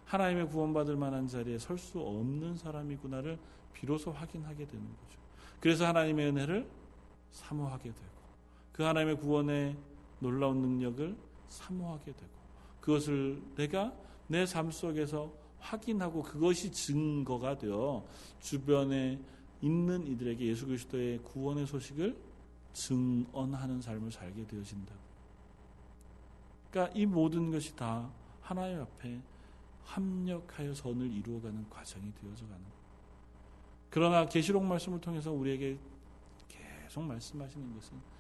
하나님의 0.04 0.50
구원받을 0.50 0.98
만한 0.98 1.30
자리에 1.30 1.58
설 1.58 1.78
수 1.78 2.02
없는 2.02 2.58
사람이구나를 2.58 3.40
비로소 3.72 4.12
확인하게 4.12 4.68
되는 4.68 4.84
거죠. 4.84 5.18
그래서 5.62 5.86
하나님의 5.88 6.28
은혜를 6.28 6.70
사모하게 7.32 7.84
되고 7.84 8.14
그 8.74 8.84
하나님의 8.84 9.18
구원의 9.20 9.78
놀라운 10.20 10.62
능력을 10.62 11.16
사모하게 11.48 12.12
되고 12.12 12.32
그것을 12.82 13.42
내가 13.56 13.94
내 14.28 14.44
삶 14.46 14.70
속에서 14.72 15.32
확인하고 15.60 16.22
그것이 16.22 16.70
증거가 16.70 17.58
되어 17.58 18.06
주변에 18.42 19.22
있는 19.62 20.06
이들에게 20.06 20.46
예수 20.46 20.66
그리스도의 20.68 21.20
구원의 21.20 21.66
소식을 21.66 22.33
증언하는 22.74 23.82
삶을 23.82 24.12
살게 24.12 24.46
되어진다. 24.48 24.94
그러니까 26.70 26.98
이 26.98 27.06
모든 27.06 27.52
것이 27.52 27.76
다 27.76 28.10
하나님 28.42 28.82
앞에 28.82 29.22
합력하여 29.86 30.74
선을 30.74 31.12
이루어가는 31.12 31.70
과정이 31.70 32.12
되어져 32.16 32.46
가는 32.46 32.60
거예요. 32.60 32.84
그러나 33.90 34.26
계시록 34.26 34.64
말씀을 34.64 35.00
통해서 35.00 35.32
우리에게 35.32 35.78
계속 36.48 37.04
말씀하시는 37.04 37.74
것은 37.76 38.13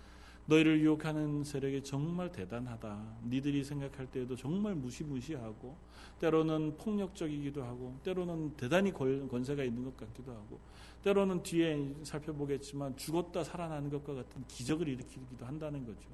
너희를 0.46 0.82
유혹하는 0.82 1.44
세력이 1.44 1.84
정말 1.84 2.32
대단하다. 2.32 3.18
니들이 3.30 3.64
생각할 3.64 4.08
때에도 4.08 4.36
정말 4.36 4.76
무시무시하고 4.76 5.78
때로는 6.20 6.78
폭력적이기도 6.78 7.64
하고 7.64 7.98
때로는 8.04 8.56
대단히 8.58 8.92
권세가 8.92 9.64
있는 9.64 9.84
것 9.86 9.96
같기도 9.98 10.32
하고 10.32 10.60
때로는 11.04 11.44
뒤에 11.44 11.96
살펴보겠지만 12.04 12.96
죽었다 12.98 13.44
살아나는 13.44 13.90
것과 13.90 14.14
같은 14.14 14.44
기적을 14.48 14.88
일으키기도 14.88 15.46
한다는 15.46 15.86
거죠. 15.86 16.08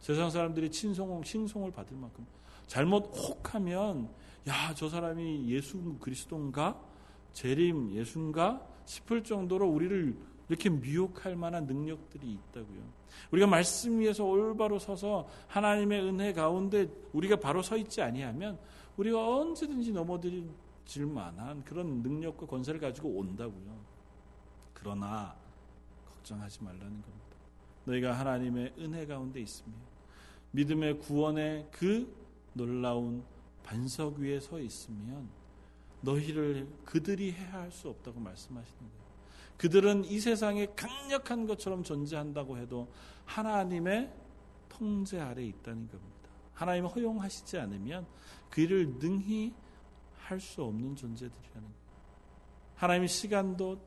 세상 0.00 0.30
사람들이 0.30 0.70
친송, 0.70 1.22
칭송을 1.22 1.70
받을 1.70 1.96
만큼 1.96 2.26
잘못 2.66 3.10
혹하면 3.16 4.10
야 4.48 4.74
저 4.74 4.88
사람이 4.88 5.48
예수 5.48 5.96
그리스도인가 5.98 6.80
재림 7.32 7.92
예수인가 7.92 8.66
싶을 8.84 9.24
정도로 9.24 9.68
우리를 9.68 10.16
이렇게 10.48 10.68
미혹할 10.70 11.36
만한 11.36 11.66
능력들이 11.66 12.32
있다고요. 12.32 12.82
우리가 13.32 13.46
말씀 13.46 13.98
위에서 13.98 14.24
올바로 14.24 14.78
서서 14.78 15.28
하나님의 15.48 16.02
은혜 16.02 16.32
가운데 16.32 16.88
우리가 17.12 17.36
바로 17.36 17.62
서 17.62 17.76
있지 17.76 18.00
아니하면 18.02 18.58
우리가 18.96 19.38
언제든지 19.38 19.92
넘어질 19.92 20.48
만한 21.06 21.64
그런 21.64 22.02
능력과 22.02 22.46
권세를 22.46 22.80
가지고 22.80 23.08
온다고요. 23.10 23.76
그러나 24.72 25.36
걱정하지 26.06 26.62
말라는 26.62 27.02
겁니다. 27.02 27.26
너희가 27.84 28.12
하나님의 28.12 28.74
은혜 28.78 29.06
가운데 29.06 29.40
있으며 29.40 29.74
믿음의 30.52 31.00
구원의 31.00 31.68
그 31.72 32.12
놀라운 32.52 33.24
반석 33.62 34.18
위에 34.18 34.38
서 34.38 34.60
있으면 34.60 35.28
너희를 36.02 36.68
그들이 36.84 37.32
해야 37.32 37.52
할 37.54 37.72
수 37.72 37.88
없다고 37.88 38.20
말씀하시는 38.20 38.78
거예요. 38.78 39.05
그들은 39.58 40.04
이 40.04 40.18
세상에 40.20 40.66
강력한 40.76 41.46
것처럼 41.46 41.82
존재한다고 41.82 42.58
해도 42.58 42.92
하나님의 43.24 44.12
통제 44.68 45.20
아래 45.20 45.44
있다는 45.44 45.88
겁니다. 45.88 46.16
하나님을 46.54 46.90
허용하시지 46.90 47.58
않으면 47.58 48.06
그 48.50 48.60
일을 48.60 48.98
능히 48.98 49.52
할 50.18 50.40
수 50.40 50.62
없는 50.64 50.96
존재들이라는 50.96 51.62
거예요. 51.62 51.76
하나님의 52.74 53.08
시간도 53.08 53.78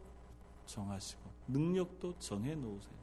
정하시고 0.66 1.22
능력도 1.50 2.18
정해 2.20 2.56
놓으세요. 2.56 3.00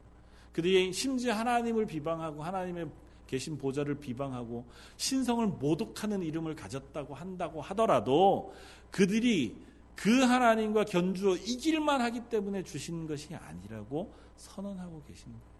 그들이 0.51 0.91
심지어 0.91 1.33
하나님을 1.35 1.85
비방하고 1.85 2.43
하나님의 2.43 2.89
계신 3.27 3.57
보좌를 3.57 3.95
비방하고 3.95 4.65
신성을 4.95 5.45
모독하는 5.47 6.23
이름을 6.23 6.55
가졌다고 6.55 7.13
한다고 7.13 7.61
하더라도 7.61 8.53
그들이 8.89 9.55
그 9.97 10.21
하나님과 10.21 10.85
견주어 10.85 11.35
이길만 11.35 12.01
하기 12.01 12.21
때문에 12.29 12.63
주신 12.63 13.07
것이 13.07 13.33
아니라고 13.33 14.13
선언하고 14.37 15.01
계시는 15.07 15.33
거예요. 15.33 15.57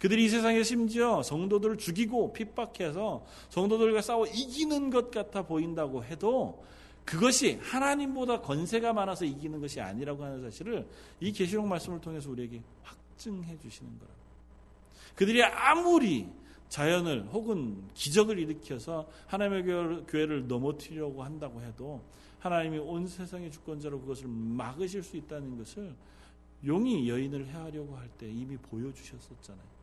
그들이 0.00 0.24
이 0.24 0.28
세상에 0.28 0.62
심지어 0.62 1.22
성도들을 1.22 1.76
죽이고 1.76 2.32
핍박해서 2.32 3.26
성도들과 3.50 4.00
싸워 4.00 4.26
이기는 4.26 4.90
것 4.90 5.10
같아 5.10 5.42
보인다고 5.42 6.04
해도 6.04 6.64
그것이 7.04 7.58
하나님보다 7.62 8.40
권세가 8.40 8.92
많아서 8.94 9.24
이기는 9.26 9.60
것이 9.60 9.80
아니라고 9.80 10.24
하는 10.24 10.42
사실을 10.42 10.86
이 11.20 11.32
계시록 11.32 11.66
말씀을 11.66 12.00
통해서 12.00 12.30
우리에게 12.30 12.62
확증해 12.82 13.58
주시는 13.58 13.98
거라. 13.98 14.10
그들이 15.16 15.42
아무리 15.42 16.28
자연을 16.68 17.28
혹은 17.32 17.82
기적을 17.94 18.38
일으켜서 18.38 19.06
하나님의 19.26 20.04
교회를 20.06 20.46
넘어뜨리려고 20.48 21.22
한다고 21.22 21.60
해도 21.62 22.02
하나님이 22.38 22.78
온 22.78 23.06
세상의 23.06 23.50
주권자로 23.50 24.00
그것을 24.00 24.28
막으실 24.28 25.02
수 25.02 25.16
있다는 25.16 25.58
것을 25.58 25.94
용이 26.64 27.08
여인을 27.08 27.46
해하려고 27.46 27.96
할 27.96 28.08
때 28.18 28.28
이미 28.28 28.56
보여주셨었잖아요. 28.56 29.78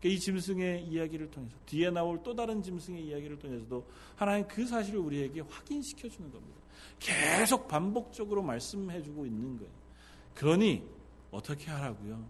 그러니까 0.00 0.16
이 0.16 0.18
짐승의 0.18 0.86
이야기를 0.86 1.30
통해서 1.30 1.56
뒤에 1.66 1.90
나올 1.90 2.22
또 2.22 2.34
다른 2.34 2.62
짐승의 2.62 3.04
이야기를 3.06 3.38
통해서도 3.38 3.86
하나님 4.16 4.46
그 4.48 4.64
사실을 4.64 5.00
우리에게 5.00 5.40
확인시켜 5.40 6.08
주는 6.08 6.30
겁니다. 6.30 6.60
계속 6.98 7.68
반복적으로 7.68 8.42
말씀해 8.42 9.02
주고 9.02 9.26
있는 9.26 9.58
거예요. 9.58 9.72
그러니 10.34 10.82
어떻게 11.30 11.70
하라고요? 11.70 12.24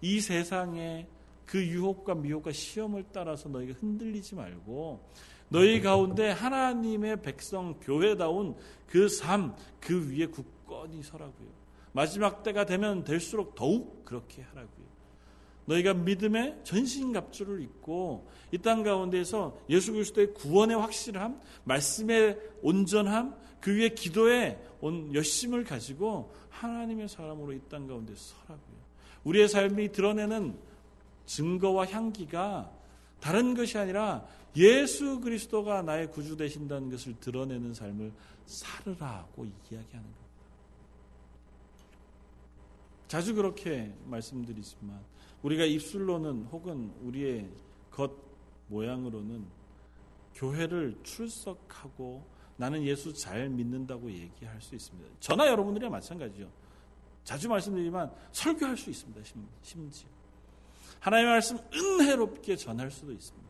이 0.00 0.20
세상에 0.20 1.08
그 1.46 1.64
유혹과 1.66 2.14
미혹과 2.14 2.52
시험을 2.52 3.06
따라서 3.12 3.48
너희가 3.48 3.74
흔들리지 3.80 4.34
말고 4.34 5.00
너희 5.48 5.80
가운데 5.80 6.30
하나님의 6.30 7.22
백성 7.22 7.78
교회다운 7.80 8.56
그 8.86 9.08
삶, 9.08 9.54
그 9.80 10.10
위에 10.10 10.26
굳건히 10.26 11.02
서라고요. 11.02 11.48
마지막 11.92 12.42
때가 12.42 12.64
되면 12.66 13.04
될수록 13.04 13.54
더욱 13.54 14.04
그렇게 14.04 14.42
하라고요. 14.42 14.84
너희가 15.66 15.94
믿음의 15.94 16.60
전신갑주를 16.64 17.62
입고 17.62 18.28
이 18.52 18.58
땅 18.58 18.82
가운데서 18.82 19.56
예수 19.70 19.92
그리스도의 19.92 20.34
구원의 20.34 20.76
확실함, 20.76 21.40
말씀의 21.64 22.38
온전함, 22.62 23.34
그 23.60 23.74
위에 23.74 23.90
기도의 23.90 24.58
온 24.80 25.14
열심을 25.14 25.64
가지고 25.64 26.34
하나님의 26.50 27.08
사람으로 27.08 27.52
이 27.52 27.60
땅 27.70 27.86
가운데 27.86 28.12
서라고요. 28.14 28.74
우리의 29.24 29.48
삶이 29.48 29.92
드러내는 29.92 30.58
증거와 31.26 31.86
향기가 31.86 32.70
다른 33.24 33.54
것이 33.54 33.78
아니라 33.78 34.22
예수 34.54 35.18
그리스도가 35.18 35.80
나의 35.80 36.10
구주 36.10 36.36
되신다는 36.36 36.90
것을 36.90 37.18
드러내는 37.20 37.72
삶을 37.72 38.12
살으라고 38.44 39.46
이야기하는 39.46 40.02
겁니다. 40.02 40.24
자주 43.08 43.34
그렇게 43.34 43.94
말씀드리지만 44.04 45.00
우리가 45.42 45.64
입술로는 45.64 46.48
혹은 46.52 46.92
우리의 47.00 47.48
겉 47.90 48.12
모양으로는 48.66 49.46
교회를 50.34 50.98
출석하고 51.02 52.26
나는 52.58 52.82
예수 52.82 53.14
잘 53.14 53.48
믿는다고 53.48 54.10
얘기할 54.12 54.60
수 54.60 54.74
있습니다. 54.74 55.08
저나 55.20 55.46
여러분들이 55.46 55.88
마찬가지죠. 55.88 56.50
자주 57.24 57.48
말씀드리지만 57.48 58.12
설교할 58.32 58.76
수 58.76 58.90
있습니다. 58.90 59.18
심지어. 59.62 60.13
하나님의 61.04 61.32
말씀 61.34 61.58
은혜롭게 61.74 62.56
전할 62.56 62.90
수도 62.90 63.12
있습니다. 63.12 63.46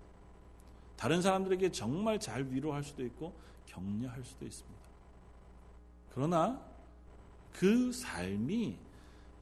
다른 0.97 1.23
사람들에게 1.23 1.71
정말 1.71 2.19
잘 2.19 2.51
위로할 2.51 2.83
수도 2.83 3.05
있고 3.05 3.33
격려할 3.67 4.25
수도 4.25 4.45
있습니다. 4.45 4.81
그러나 6.13 6.61
그 7.53 7.93
삶이 7.93 8.77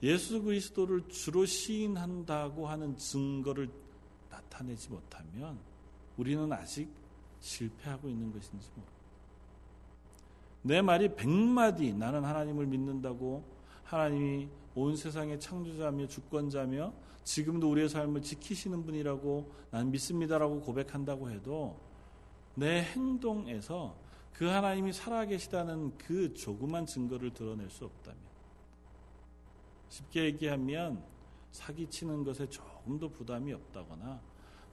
예수 0.03 0.43
그리스도를 0.43 1.09
주로 1.09 1.47
시인한다고 1.47 2.69
하는 2.69 2.99
증거를 2.99 3.71
나타내지 4.29 4.91
못하면 4.91 5.59
우리는 6.19 6.53
아직 6.53 6.91
실패하고 7.41 8.11
있는 8.11 8.31
것인지 8.31 8.69
모릅니다. 8.69 8.93
내 10.61 10.83
말이 10.83 11.15
백마디 11.15 11.95
나는 11.95 12.25
하나님을 12.25 12.67
믿는다고 12.67 13.43
하나님이 13.85 14.51
온 14.75 14.97
세상의 14.97 15.39
창조자며 15.39 16.07
주권자며 16.07 16.93
지금도 17.25 17.71
우리의 17.71 17.89
삶을 17.89 18.23
지키시는 18.23 18.85
분이라고 18.85 19.53
난 19.71 19.91
믿습니다라고 19.91 20.61
고백한다고 20.61 21.31
해도 21.31 21.79
내 22.55 22.83
행동에서 22.83 23.97
그 24.33 24.47
하나님이 24.47 24.93
살아계시다는 24.93 25.97
그 25.99 26.35
조그만 26.35 26.87
증거를 26.87 27.33
드러낼 27.33 27.71
수 27.71 27.85
없다면 27.85 28.19
쉽게 29.89 30.25
얘기하면 30.25 31.05
사기치는 31.53 32.25
것에 32.25 32.49
조금 32.49 32.99
더 32.99 33.09
부담이 33.09 33.53
없다거나 33.53 34.21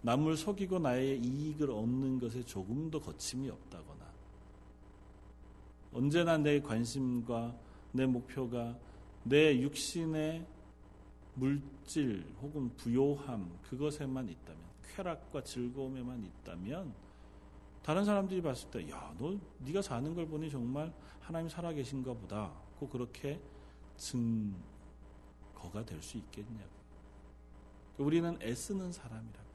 남을 0.02 0.38
속이고 0.38 0.80
나의 0.80 1.20
이익을 1.20 1.70
얻는 1.70 2.20
것에 2.20 2.44
조금 2.44 2.90
더 2.90 3.00
거침이 3.00 3.50
없다거나 3.50 4.10
언제나 5.94 6.38
내 6.38 6.62
관심과 6.62 7.56
내 7.92 8.06
목표가 8.06 8.78
내 9.24 9.60
육신의 9.62 10.46
물질 11.36 12.26
혹은 12.42 12.76
부요함 12.76 13.60
그것에만 13.64 14.28
있다면 14.30 14.62
쾌락과 14.96 15.44
즐거움에만 15.44 16.24
있다면 16.24 16.94
다른 17.84 18.04
사람들이 18.06 18.42
봤을 18.42 18.70
때 18.72 18.90
야 18.90 19.14
너 19.18 19.38
네가 19.60 19.82
사는 19.82 20.14
걸 20.14 20.28
보니 20.28 20.50
정말 20.50 20.94
하나님 21.22 21.50
살아계신가 21.50 22.14
보다. 22.14 22.52
고 22.80 22.88
그렇게 22.88 23.40
증거가 23.98 25.84
될 25.86 26.02
수 26.02 26.18
있겠냐고. 26.18 26.70
우리는 27.98 28.38
애쓰는 28.42 28.92
사람이라고. 28.92 29.50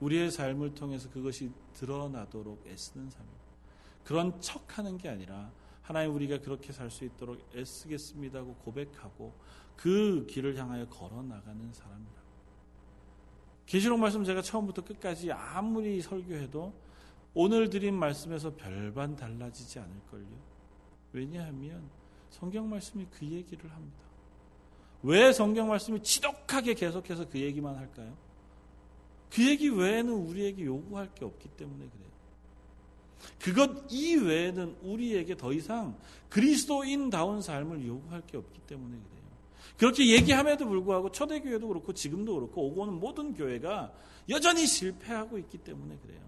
우리의 0.00 0.30
삶을 0.30 0.74
통해서 0.74 1.08
그것이 1.10 1.52
드러나도록 1.74 2.66
애쓰는 2.66 3.08
삶입니다 3.10 3.42
그런 4.04 4.40
척하는 4.40 4.98
게 4.98 5.08
아니라 5.08 5.52
하나님 5.82 6.14
우리가 6.14 6.40
그렇게 6.40 6.72
살 6.72 6.90
수 6.90 7.04
있도록 7.04 7.38
애쓰겠습니다고 7.54 8.54
고백하고 8.56 9.34
그 9.76 10.26
길을 10.28 10.56
향하여 10.56 10.88
걸어 10.88 11.22
나가는 11.22 11.72
사람이라. 11.72 12.22
계시록 13.66 13.98
말씀 13.98 14.24
제가 14.24 14.42
처음부터 14.42 14.84
끝까지 14.84 15.32
아무리 15.32 16.00
설교해도 16.00 16.72
오늘 17.34 17.70
드린 17.70 17.94
말씀에서 17.94 18.54
별반 18.54 19.16
달라지지 19.16 19.78
않을걸요. 19.78 20.52
왜냐하면 21.12 21.88
성경 22.30 22.68
말씀이 22.68 23.06
그 23.10 23.26
얘기를 23.26 23.70
합니다. 23.70 23.98
왜 25.02 25.32
성경 25.32 25.68
말씀이 25.68 26.02
지독하게 26.02 26.74
계속해서 26.74 27.28
그 27.28 27.40
얘기만 27.40 27.76
할까요? 27.76 28.16
그 29.30 29.48
얘기 29.48 29.68
외에는 29.68 30.12
우리에게 30.12 30.64
요구할 30.64 31.12
게 31.14 31.24
없기 31.24 31.48
때문에 31.50 31.88
그래요. 31.88 32.11
그것 33.40 33.90
이외에는 33.90 34.76
우리에게 34.82 35.36
더 35.36 35.52
이상 35.52 35.96
그리스도인다운 36.28 37.42
삶을 37.42 37.86
요구할 37.86 38.22
게 38.26 38.36
없기 38.36 38.60
때문에 38.66 38.90
그래요. 38.90 39.22
그렇게 39.76 40.10
얘기함에도 40.12 40.66
불구하고 40.66 41.10
초대교회도 41.10 41.68
그렇고 41.68 41.92
지금도 41.92 42.34
그렇고 42.34 42.66
오고 42.66 42.82
오는 42.82 42.94
모든 42.94 43.34
교회가 43.34 43.92
여전히 44.28 44.66
실패하고 44.66 45.38
있기 45.38 45.58
때문에 45.58 45.96
그래요. 46.02 46.20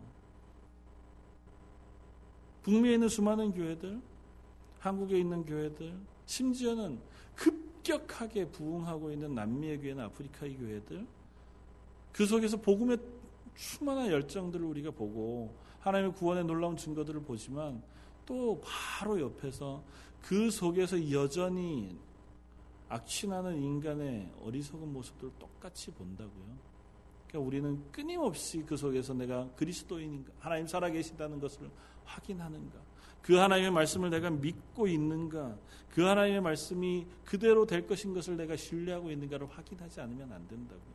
북미에 2.63 2.95
있는 2.95 3.09
수많은 3.09 3.53
교회들, 3.53 4.01
한국에 4.79 5.19
있는 5.19 5.45
교회들, 5.45 5.95
심지어는 6.27 6.99
급격하게 7.37 8.47
부흥하고 8.47 9.13
있는 9.13 9.35
남미의 9.35 9.81
교회나 9.81 10.05
아프리카의 10.05 10.57
교회들, 10.57 11.07
그 12.13 12.27
속에서 12.27 12.57
복음의 12.57 12.99
수많은 13.55 14.11
열정들을 14.11 14.65
우리가 14.65 14.91
보고 14.91 15.55
하나님의 15.85 16.15
구원의 16.15 16.45
놀라운 16.45 16.77
증거들을 16.77 17.21
보지만 17.23 17.83
또 18.25 18.61
바로 18.65 19.21
옆에서 19.21 19.83
그 20.23 20.51
속에서 20.51 21.11
여전히 21.11 21.99
악취나는 22.89 23.63
인간의 23.63 24.31
어리석은 24.43 24.91
모습들을 24.93 25.33
똑같이 25.39 25.91
본다고요. 25.91 26.75
그러니까 27.29 27.47
우리는 27.47 27.93
끊임없이 27.93 28.65
그 28.67 28.79
속에서 28.79 29.13
내가 29.13 29.47
그리스도인인가, 29.57 30.33
하나님 30.39 30.67
살아계신다는 30.67 31.39
것을 31.39 31.69
확인하는가, 32.05 32.79
그 33.21 33.35
하나님의 33.35 33.71
말씀을 33.71 34.09
내가 34.09 34.31
믿고 34.31 34.87
있는가, 34.87 35.59
그 35.91 36.03
하나님의 36.03 36.41
말씀이 36.41 37.07
그대로 37.27 37.67
될 37.67 37.87
것인 37.87 38.15
것을 38.15 38.39
내가 38.39 38.57
신뢰하고 38.57 39.11
있는가를 39.11 39.49
확인하지 39.51 40.01
않으면 40.01 40.33
안 40.33 40.49
된다고요. 40.49 40.95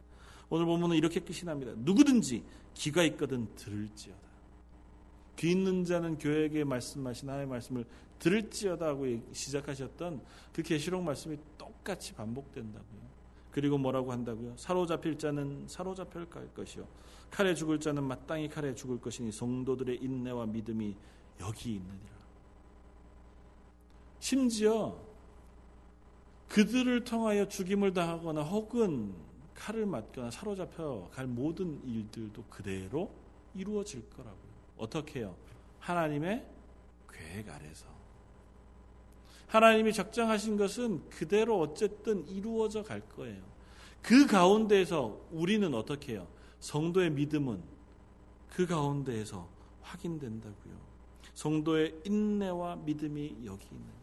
오늘 0.50 0.66
보면 0.66 0.94
이렇게 0.94 1.20
끝이 1.20 1.42
납니다. 1.44 1.74
누구든지 1.76 2.44
귀가 2.74 3.04
있거든 3.04 3.54
들을지어다. 3.56 4.29
귀 5.40 5.52
있는 5.52 5.86
자는 5.86 6.18
교회에게 6.18 6.66
말씀하신 6.66 7.30
하나님의 7.30 7.50
말씀을 7.50 7.86
들을지어다 8.20 8.88
하고 8.88 9.06
시작하셨던 9.32 10.22
그 10.52 10.62
계시록 10.62 11.02
말씀이 11.02 11.38
똑같이 11.58 12.14
반복된다고요. 12.14 13.00
그리고 13.50 13.78
뭐라고 13.78 14.12
한다고요? 14.12 14.56
사로잡힐 14.58 15.18
자는 15.18 15.66
사로잡힐 15.68 16.28
것이요. 16.54 16.86
칼에 17.32 17.56
죽을 17.56 17.80
자는 17.80 18.04
마땅히 18.04 18.50
칼에 18.50 18.76
죽을 18.76 19.00
것이니 19.00 19.32
성도들의 19.32 20.00
인내와 20.04 20.46
믿음이 20.46 20.96
여기 21.40 21.76
있느니라. 21.76 22.20
심지어 24.20 25.00
그들을 26.50 27.06
통하여 27.06 27.48
죽임을 27.48 27.94
당하거나 27.94 28.42
혹은 28.44 29.16
칼을 29.56 29.86
맞거나 29.86 30.32
사로잡혀 30.32 31.10
갈 31.14 31.28
모든 31.28 31.82
일들도 31.86 32.44
그대로 32.50 33.10
이루어질 33.56 34.10
거라고요. 34.10 34.49
어떻게 34.80 35.20
해요? 35.20 35.36
하나님의 35.80 36.46
계획 37.12 37.50
아래서. 37.50 37.86
하나님이 39.48 39.94
적정하신 39.94 40.58
것은 40.58 41.10
그대로 41.10 41.60
어쨌든 41.60 42.28
이루어져 42.28 42.84
갈 42.84 43.02
거예요. 43.02 43.42
그 44.02 44.28
가운데에서 44.28 45.20
우리는 45.32 45.74
어떻게 45.74 46.14
해요? 46.14 46.28
성도의 46.60 47.12
믿음은 47.12 47.62
그 48.50 48.66
가운데에서 48.66 49.48
확인된다고요. 49.82 50.74
성도의 51.34 52.02
인내와 52.06 52.78
믿음이 52.78 53.38
여기 53.46 53.68
있는. 53.72 54.00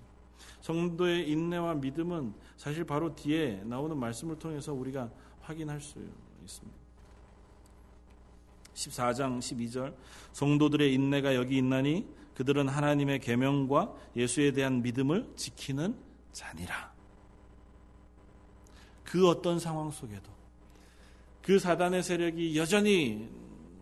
성도의 0.62 1.30
인내와 1.30 1.74
믿음은 1.74 2.34
사실 2.56 2.84
바로 2.84 3.14
뒤에 3.14 3.62
나오는 3.64 3.96
말씀을 3.96 4.38
통해서 4.38 4.72
우리가 4.72 5.10
확인할 5.42 5.80
수 5.80 6.00
있습니다. 6.42 6.85
14장 8.76 9.38
12절 9.38 9.94
성도들의 10.32 10.92
인내가 10.92 11.34
여기 11.34 11.56
있나니 11.56 12.06
그들은 12.34 12.68
하나님의 12.68 13.20
계명과 13.20 13.94
예수에 14.14 14.52
대한 14.52 14.82
믿음을 14.82 15.26
지키는 15.36 15.96
자니라. 16.32 16.94
그 19.02 19.28
어떤 19.28 19.58
상황 19.58 19.90
속에도 19.90 20.30
그 21.42 21.58
사단의 21.58 22.02
세력이 22.02 22.58
여전히 22.58 23.30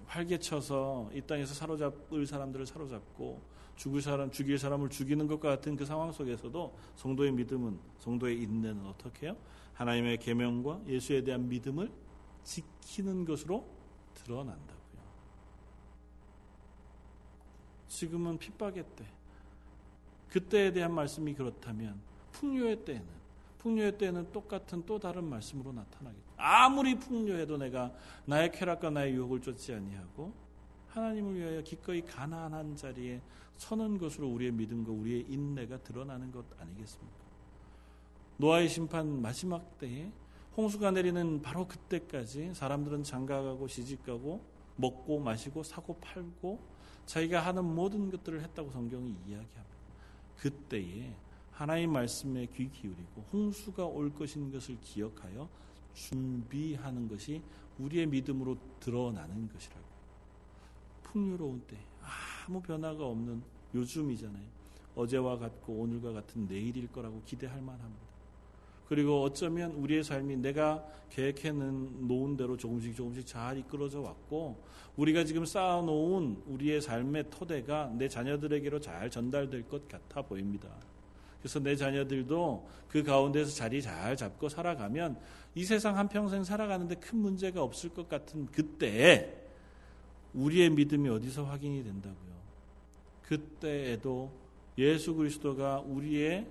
활개쳐서 0.06 1.10
이 1.14 1.20
땅에서 1.22 1.54
사로잡을 1.54 2.26
사람들을 2.26 2.66
사로잡고 2.66 3.42
죽을 3.76 4.00
사람 4.00 4.30
죽일 4.30 4.58
사람을 4.58 4.90
죽이는 4.90 5.26
것과 5.26 5.48
같은 5.48 5.74
그 5.74 5.84
상황 5.84 6.12
속에서도 6.12 6.78
성도의 6.94 7.32
믿음은 7.32 7.78
성도의 7.98 8.40
인내는 8.40 8.86
어떻게 8.86 9.26
해요? 9.26 9.36
하나님의 9.72 10.18
계명과 10.18 10.82
예수에 10.86 11.24
대한 11.24 11.48
믿음을 11.48 11.90
지키는 12.44 13.24
것으로 13.24 13.66
드러난다. 14.14 14.73
지금은 17.94 18.38
핍박의 18.38 18.84
때. 18.96 19.04
그때에 20.28 20.72
대한 20.72 20.92
말씀이 20.92 21.32
그렇다면 21.32 22.00
풍요의 22.32 22.84
때는 22.84 23.06
풍요의 23.58 23.96
때는 23.96 24.32
똑같은 24.32 24.84
또 24.84 24.98
다른 24.98 25.24
말씀으로 25.24 25.72
나타나겠죠. 25.72 26.34
아무리 26.36 26.98
풍요해도 26.98 27.56
내가 27.56 27.94
나의 28.26 28.50
쾌락과 28.50 28.90
나의 28.90 29.14
유혹을 29.14 29.40
쫓지 29.40 29.72
아니하고 29.72 30.32
하나님을 30.88 31.36
위하여 31.36 31.62
기꺼이 31.62 32.02
가난한 32.02 32.76
자리에 32.76 33.22
서는 33.56 33.98
것으로 33.98 34.28
우리의 34.28 34.50
믿음과 34.52 34.90
우리의 34.90 35.26
인내가 35.28 35.78
드러나는 35.78 36.32
것 36.32 36.44
아니겠습니까? 36.60 37.24
노아의 38.38 38.68
심판 38.68 39.22
마지막 39.22 39.78
때에 39.78 40.10
홍수가 40.56 40.90
내리는 40.90 41.40
바로 41.40 41.66
그때까지 41.68 42.54
사람들은 42.54 43.04
장가가고 43.04 43.68
시집가고 43.68 44.53
먹고 44.76 45.20
마시고 45.20 45.62
사고 45.62 45.96
팔고 45.98 46.60
자기가 47.06 47.40
하는 47.40 47.64
모든 47.64 48.10
것들을 48.10 48.42
했다고 48.42 48.70
성경이 48.70 49.10
이야기합니다. 49.26 49.64
그때에 50.36 51.14
하나님 51.50 51.92
말씀에 51.92 52.46
귀 52.46 52.70
기울이고 52.70 53.24
홍수가 53.32 53.86
올 53.86 54.12
것인 54.12 54.50
것을 54.50 54.78
기억하여 54.80 55.48
준비하는 55.92 57.08
것이 57.08 57.42
우리의 57.78 58.06
믿음으로 58.06 58.56
드러나는 58.80 59.48
것이라고. 59.48 59.84
풍요로운 61.02 61.60
때 61.66 61.78
아무 62.46 62.60
변화가 62.60 63.06
없는 63.06 63.42
요즘이잖아요. 63.74 64.44
어제와 64.96 65.38
같고 65.38 65.74
오늘과 65.74 66.12
같은 66.12 66.46
내일일 66.46 66.90
거라고 66.90 67.22
기대할 67.24 67.60
만합니다. 67.62 68.13
그리고 68.88 69.22
어쩌면 69.22 69.72
우리의 69.72 70.04
삶이 70.04 70.36
내가 70.36 70.84
계획해 71.10 71.52
놓은 71.52 72.36
대로 72.36 72.56
조금씩 72.56 72.94
조금씩 72.96 73.26
잘 73.26 73.56
이끌어져 73.58 74.00
왔고 74.00 74.62
우리가 74.96 75.24
지금 75.24 75.44
쌓아놓은 75.44 76.42
우리의 76.46 76.80
삶의 76.80 77.30
토대가 77.30 77.90
내 77.96 78.08
자녀들에게로 78.08 78.80
잘 78.80 79.10
전달될 79.10 79.68
것 79.68 79.88
같아 79.88 80.22
보입니다. 80.22 80.68
그래서 81.40 81.60
내 81.60 81.76
자녀들도 81.76 82.68
그 82.88 83.02
가운데서 83.02 83.50
자리 83.52 83.82
잘 83.82 84.16
잡고 84.16 84.48
살아가면 84.48 85.18
이 85.54 85.64
세상 85.64 85.98
한평생 85.98 86.42
살아가는데 86.42 86.96
큰 86.96 87.18
문제가 87.18 87.62
없을 87.62 87.90
것 87.90 88.08
같은 88.08 88.46
그때에 88.46 89.44
우리의 90.32 90.70
믿음이 90.70 91.08
어디서 91.08 91.44
확인이 91.44 91.84
된다고요. 91.84 92.34
그때에도 93.22 94.32
예수 94.78 95.14
그리스도가 95.14 95.80
우리의 95.80 96.46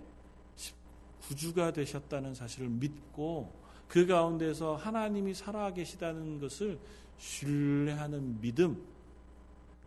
구주가 1.28 1.71
되셨다는 1.71 2.34
사실을 2.36 2.69
믿고 2.69 3.51
그 3.88 4.05
가운데서 4.05 4.76
하나님이 4.76 5.34
살아 5.34 5.71
계시다는 5.71 6.39
것을 6.39 6.80
신뢰하는 7.17 8.41
믿음 8.41 8.84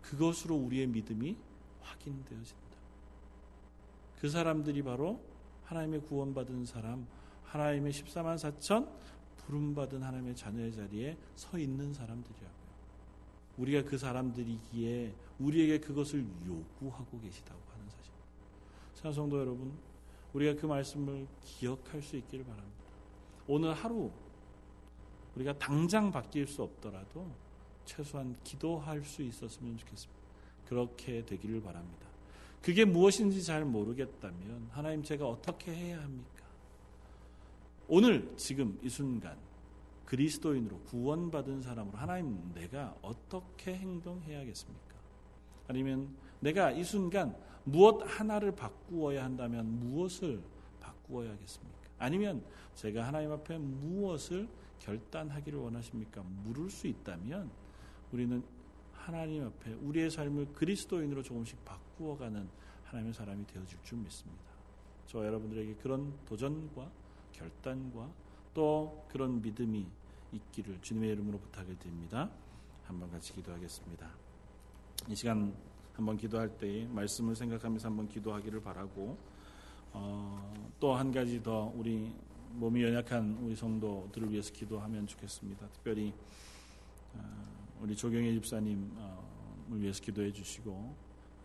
그것으로 0.01 0.55
우리의 0.55 0.87
믿음이 0.87 1.35
확인되어진다. 1.81 2.67
그 4.19 4.29
사람들이 4.29 4.81
바로 4.81 5.21
하나님의 5.65 6.01
구원받은 6.01 6.65
사람, 6.65 7.05
하나님의 7.43 7.91
14만 7.91 8.35
4천 8.37 8.89
부름받은 9.37 10.01
하나님의 10.01 10.35
자녀의 10.35 10.73
자리에 10.73 11.17
서 11.35 11.57
있는 11.57 11.93
사람들이라고요. 11.93 12.67
우리가 13.57 13.83
그 13.83 13.97
사람들이기에 13.97 15.13
우리에게 15.39 15.79
그것을 15.79 16.25
요구하고 16.45 17.19
계시다고 17.19 17.59
하는 17.73 17.89
사실. 17.89 18.11
찬성도 18.95 19.39
여러분, 19.39 19.73
우리가 20.37 20.53
그 20.61 20.67
말씀을 20.67 21.27
기억할 21.41 22.01
수 22.03 22.15
있기를 22.15 22.45
바랍니다. 22.45 22.77
오늘 23.47 23.73
하루 23.73 24.11
우리가 25.35 25.57
당장 25.57 26.11
바뀔 26.11 26.45
수 26.45 26.61
없더라도 26.61 27.27
최소한 27.85 28.35
기도할 28.43 29.03
수 29.03 29.23
있었으면 29.23 29.77
좋겠습니다. 29.77 30.21
그렇게 30.67 31.25
되기를 31.25 31.61
바랍니다. 31.61 32.05
그게 32.61 32.85
무엇인지 32.85 33.43
잘 33.43 33.65
모르겠다면 33.65 34.69
하나님 34.71 35.01
제가 35.01 35.27
어떻게 35.27 35.73
해야 35.73 36.03
합니까? 36.03 36.45
오늘 37.87 38.31
지금 38.37 38.77
이 38.83 38.89
순간 38.89 39.37
그리스도인으로 40.05 40.81
구원받은 40.81 41.63
사람으로 41.63 41.97
하나님 41.97 42.53
내가 42.53 42.95
어떻게 43.01 43.73
행동해야겠습니까? 43.73 44.86
아니면 45.67 46.09
내가 46.39 46.71
이 46.71 46.83
순간 46.83 47.35
무엇 47.63 48.01
하나를 48.05 48.55
바꾸어야 48.55 49.23
한다면 49.23 49.65
무엇을 49.79 50.41
바꾸어야겠습니까? 50.79 51.77
아니면 51.99 52.43
제가 52.75 53.05
하나님 53.05 53.31
앞에 53.31 53.57
무엇을 53.57 54.47
결단하기를 54.79 55.59
원하십니까? 55.59 56.23
물을 56.43 56.69
수 56.69 56.87
있다면 56.87 57.49
우리는 58.11 58.43
하나님 58.93 59.45
앞에 59.45 59.73
우리의 59.73 60.09
삶을 60.09 60.53
그리스도인으로 60.53 61.23
조금씩 61.23 61.63
바꾸어가는 61.65 62.47
하나님의 62.85 63.13
사람이 63.13 63.47
되어질 63.47 63.79
줄 63.83 63.97
믿습니다. 63.99 64.43
저 65.07 65.25
여러분들에게 65.25 65.75
그런 65.75 66.13
도전과 66.25 66.89
결단과 67.31 68.09
또 68.53 69.05
그런 69.09 69.41
믿음이 69.41 69.87
있기를 70.31 70.81
주님의 70.81 71.11
이름으로 71.11 71.39
부탁을 71.39 71.77
드립니다. 71.79 72.29
한번 72.85 73.09
같이 73.11 73.33
기도하겠습니다. 73.33 74.26
이 75.09 75.15
시간 75.15 75.53
한번 75.93 76.17
기도할 76.17 76.49
때 76.57 76.85
말씀을 76.91 77.35
생각하면서 77.35 77.87
한번 77.87 78.07
기도하기를 78.09 78.61
바라고 78.61 79.17
어, 79.93 80.53
또 80.79 80.95
한 80.95 81.11
가지 81.11 81.41
더 81.41 81.71
우리 81.75 82.13
몸이 82.53 82.83
연약한 82.83 83.37
우리 83.41 83.55
성도들을 83.55 84.31
위해서 84.31 84.51
기도하면 84.53 85.07
좋겠습니다. 85.07 85.67
특별히 85.69 86.13
어, 87.15 87.19
우리 87.81 87.95
조경혜 87.95 88.33
집사님을 88.33 88.81
위해서 89.71 90.01
기도해 90.01 90.31
주시고 90.31 90.71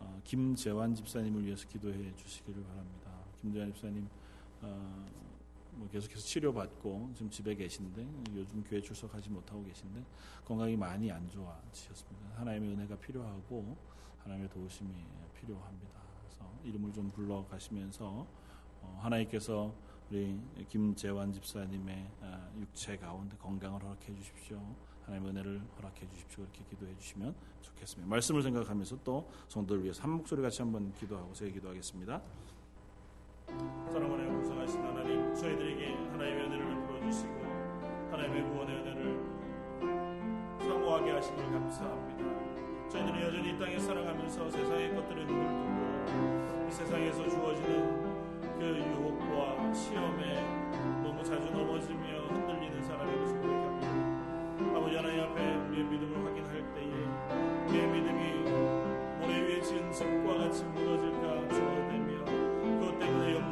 어, 0.00 0.20
김재환 0.24 0.94
집사님을 0.94 1.44
위해서 1.46 1.66
기도해 1.68 2.12
주시기를 2.16 2.62
바랍니다. 2.64 3.10
김재환 3.40 3.72
집사님 3.72 4.08
어, 4.62 5.06
뭐 5.74 5.88
계속해서 5.88 6.20
치료받고 6.20 7.10
지금 7.14 7.30
집에 7.30 7.54
계신데 7.54 8.06
요즘 8.34 8.62
교회 8.64 8.80
출석하지 8.80 9.30
못하고 9.30 9.64
계신데 9.64 10.04
건강이 10.44 10.76
많이 10.76 11.10
안 11.10 11.28
좋아지셨습니다. 11.28 12.38
하나님의 12.38 12.70
은혜가 12.72 12.96
필요하고 12.96 13.76
하나님의 14.22 14.50
도우심이 14.50 14.90
필요합니다. 15.40 16.00
그래서 16.20 16.52
이름을 16.64 16.92
좀 16.92 17.10
불러 17.10 17.44
가시면서 17.46 18.26
어, 18.82 19.00
하나님께서 19.02 19.74
우리 20.10 20.38
김재환 20.68 21.32
집사님의 21.32 22.10
아, 22.20 22.50
육체 22.58 22.96
가운데 22.96 23.36
건강을 23.38 23.82
허락해 23.82 24.14
주십시오. 24.14 24.60
하나님의 25.06 25.30
은혜를 25.32 25.62
허락해 25.78 26.06
주십시오. 26.10 26.44
이렇게 26.44 26.64
기도해 26.64 26.94
주시면 26.96 27.34
좋겠습니다. 27.62 28.08
말씀을 28.08 28.42
생각하면서 28.42 28.98
또 29.02 29.30
성도를 29.48 29.82
위해서 29.84 30.02
한 30.02 30.10
목소리 30.10 30.42
같이 30.42 30.60
한번 30.60 30.92
기도하고 30.94 31.34
새 31.34 31.50
기도하겠습니다. 31.50 32.22
사랑하는 33.46 34.12
하나님 34.12 34.91
저희들에게 35.34 35.96
하나님의 36.12 36.44
은혜를 36.46 36.66
베풀어 36.66 37.00
주시고 37.00 37.34
하나님의 38.10 38.42
구원의 38.50 38.76
은혜를 38.76 39.20
사모하게 40.60 41.10
하심을 41.12 41.44
감사합니다. 41.52 42.24
저희들은 42.88 43.22
여전히 43.22 43.50
이 43.50 43.58
땅에 43.58 43.78
살아가면서 43.78 44.50
세상의 44.50 44.94
것들을 44.94 45.26
눈을 45.26 45.48
두고 45.48 46.66
이 46.68 46.70
세상에서 46.70 47.28
주어지는 47.28 48.12
그 48.58 48.64
유혹과 48.78 49.72
시험에 49.72 50.70
너무 51.02 51.24
자주 51.24 51.50
넘어지며 51.50 52.26
흔들리는 52.28 52.82
사람의 52.82 53.18
것을 53.18 53.36
고백합니다. 53.40 54.78
아버지 54.78 54.96
하나님 54.96 55.20
앞에 55.24 55.54
우리의 55.68 55.84
믿음을 55.84 56.26
확인할 56.26 56.52
때에 56.74 56.92
우리의 57.68 57.86
믿음이 57.88 58.20
모래 59.18 59.40
위에 59.48 59.60
지은 59.62 59.90
집과 59.90 60.38
같이 60.38 60.64
무너질까 60.64 61.48
주어되며 61.48 62.24
그것 62.24 62.98
때문에 62.98 63.34
염려 63.34 63.51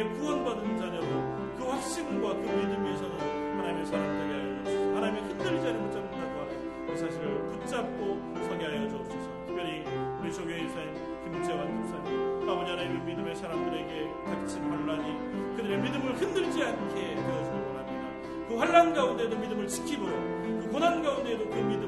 하나님의 0.00 0.18
구원받은 0.18 0.78
자녀로 0.78 1.06
그 1.58 1.64
확신과 1.64 2.34
그 2.34 2.40
믿음 2.40 2.86
위에서는 2.86 3.18
하나님의 3.58 3.86
사람 3.86 4.18
되게 4.18 4.32
하여 4.32 4.54
주옵소서. 4.54 4.96
하나님의 4.96 5.22
흔들리지 5.22 5.66
않는 5.66 5.82
붙잡는다고 5.84 6.40
하는 6.40 6.86
그 6.86 6.96
사실을 6.96 7.48
붙잡고 7.48 8.34
서게 8.48 8.64
하여 8.64 8.88
주옵소서. 8.88 9.46
특별히 9.46 9.84
우리 10.20 10.32
조교의 10.32 10.68
사님 10.70 10.94
김재환 11.24 11.84
집사님 11.84 12.48
아버지 12.48 12.70
하나님의 12.70 13.02
믿음의 13.04 13.36
사람들에게 13.36 14.10
닥친 14.24 14.62
환란이 14.70 15.56
그들의 15.56 15.78
믿음을 15.78 16.14
흔들지 16.14 16.64
않게 16.64 16.94
되어주길 16.94 17.60
원합니다. 17.68 18.48
그 18.48 18.56
환란 18.56 18.94
가운데도 18.94 19.36
믿음을 19.36 19.68
지킴으로 19.68 20.12
그 20.62 20.68
고난 20.72 21.02
가운데도 21.02 21.48
그 21.48 21.54
믿음을 21.56 21.79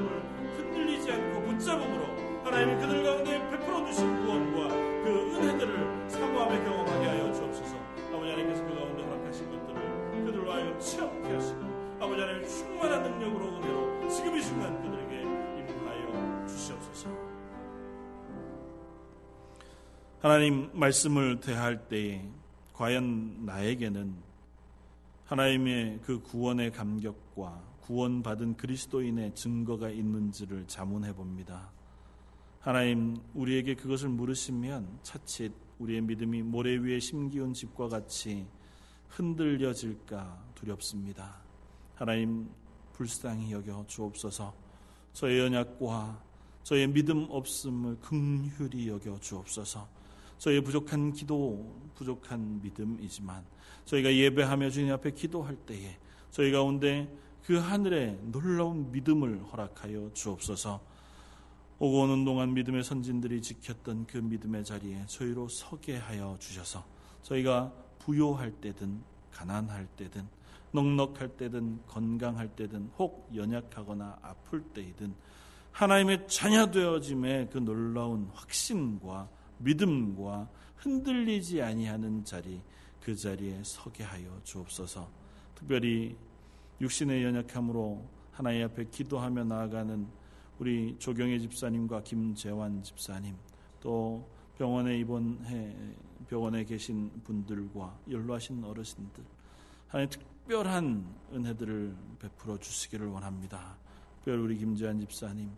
하나님 20.33 20.71
말씀을 20.73 21.41
대할 21.41 21.89
때에 21.89 22.27
과연 22.73 23.45
나에게는 23.45 24.15
하나님의 25.27 26.01
그 26.03 26.23
구원의 26.23 26.73
감격과 26.73 27.63
구원받은 27.83 28.57
그리스도인의 28.57 29.35
증거가 29.35 29.91
있는지를 29.91 30.67
자문해 30.69 31.15
봅니다. 31.15 31.71
하나님 32.61 33.19
우리에게 33.35 33.75
그것을 33.75 34.09
물으시면 34.09 35.01
차칫 35.03 35.53
우리의 35.79 36.01
믿음이 36.01 36.41
모래 36.41 36.79
위에 36.79 36.99
심기운 36.99 37.53
집과 37.53 37.89
같이 37.89 38.47
흔들려질까 39.09 40.45
두렵습니다. 40.55 41.43
하나님 41.95 42.49
불쌍히 42.95 43.53
여겨 43.53 43.85
주옵소서. 43.87 44.55
저의 45.13 45.41
연약과 45.41 46.23
저의 46.63 46.87
믿음 46.87 47.27
없음을 47.29 47.99
긍휼히 48.01 48.89
여겨 48.89 49.21
주옵소서. 49.21 50.01
저희의 50.43 50.61
부족한 50.63 51.13
기도, 51.13 51.73
부족한 51.95 52.63
믿음이지만 52.63 53.45
저희가 53.85 54.13
예배하며 54.13 54.71
주님 54.71 54.93
앞에 54.93 55.13
기도할 55.13 55.55
때에 55.55 55.97
저희 56.33 56.51
가운데 56.51 57.09
그 57.45 57.59
하늘에 57.59 58.19
놀라운 58.25 58.91
믿음을 58.91 59.41
허락하여 59.53 60.11
주옵소서. 60.13 60.81
오고 61.79 62.01
오는 62.01 62.25
동안 62.25 62.55
믿음의 62.55 62.83
선진들이 62.83 63.41
지켰던 63.41 64.07
그 64.07 64.19
믿음의 64.19 64.65
자리에 64.65 65.07
저희로 65.07 65.47
서게 65.49 65.97
하여 65.97 66.37
주셔서 66.41 66.85
저희가 67.23 67.73
부요할 68.01 68.51
때든 68.51 69.01
가난할 69.31 69.87
때든 69.97 70.27
넉넉할 70.73 71.37
때든 71.37 71.83
건강할 71.87 72.49
때든 72.49 72.91
혹 72.99 73.31
연약하거나 73.33 74.19
아플 74.23 74.63
때이든 74.63 75.15
하나님의 75.71 76.27
자녀 76.27 76.69
되어짐의 76.69 77.51
그 77.53 77.59
놀라운 77.59 78.29
확신과 78.35 79.29
믿음과 79.63 80.49
흔들리지 80.77 81.63
아니하는 81.63 82.25
자리 82.25 82.61
그 83.01 83.17
자리에 83.17 83.63
서게 83.65 84.05
하여 84.05 84.41
주옵소서. 84.45 85.09
특별히 85.55 86.17
육신의 86.81 87.23
연약함으로 87.25 88.05
하나님 88.33 88.65
앞에 88.65 88.87
기도하며 88.91 89.45
나아가는 89.45 90.07
우리 90.59 90.97
조경혜 90.99 91.39
집사님과 91.39 92.03
김재환 92.03 92.83
집사님 92.83 93.37
또 93.81 94.29
병원에 94.57 94.99
입원해 94.99 95.75
병원에 96.29 96.65
계신 96.65 97.11
분들과 97.25 97.99
연로하신 98.11 98.65
어르신들 98.65 99.25
하나님 99.89 100.11
특별한 100.11 101.05
은혜들을 101.35 101.97
베풀어 102.21 102.59
주시기를 102.59 103.07
원합니다. 103.09 103.77
특별 104.17 104.39
우리 104.39 104.57
김재환 104.57 105.01
집사님 105.01 105.51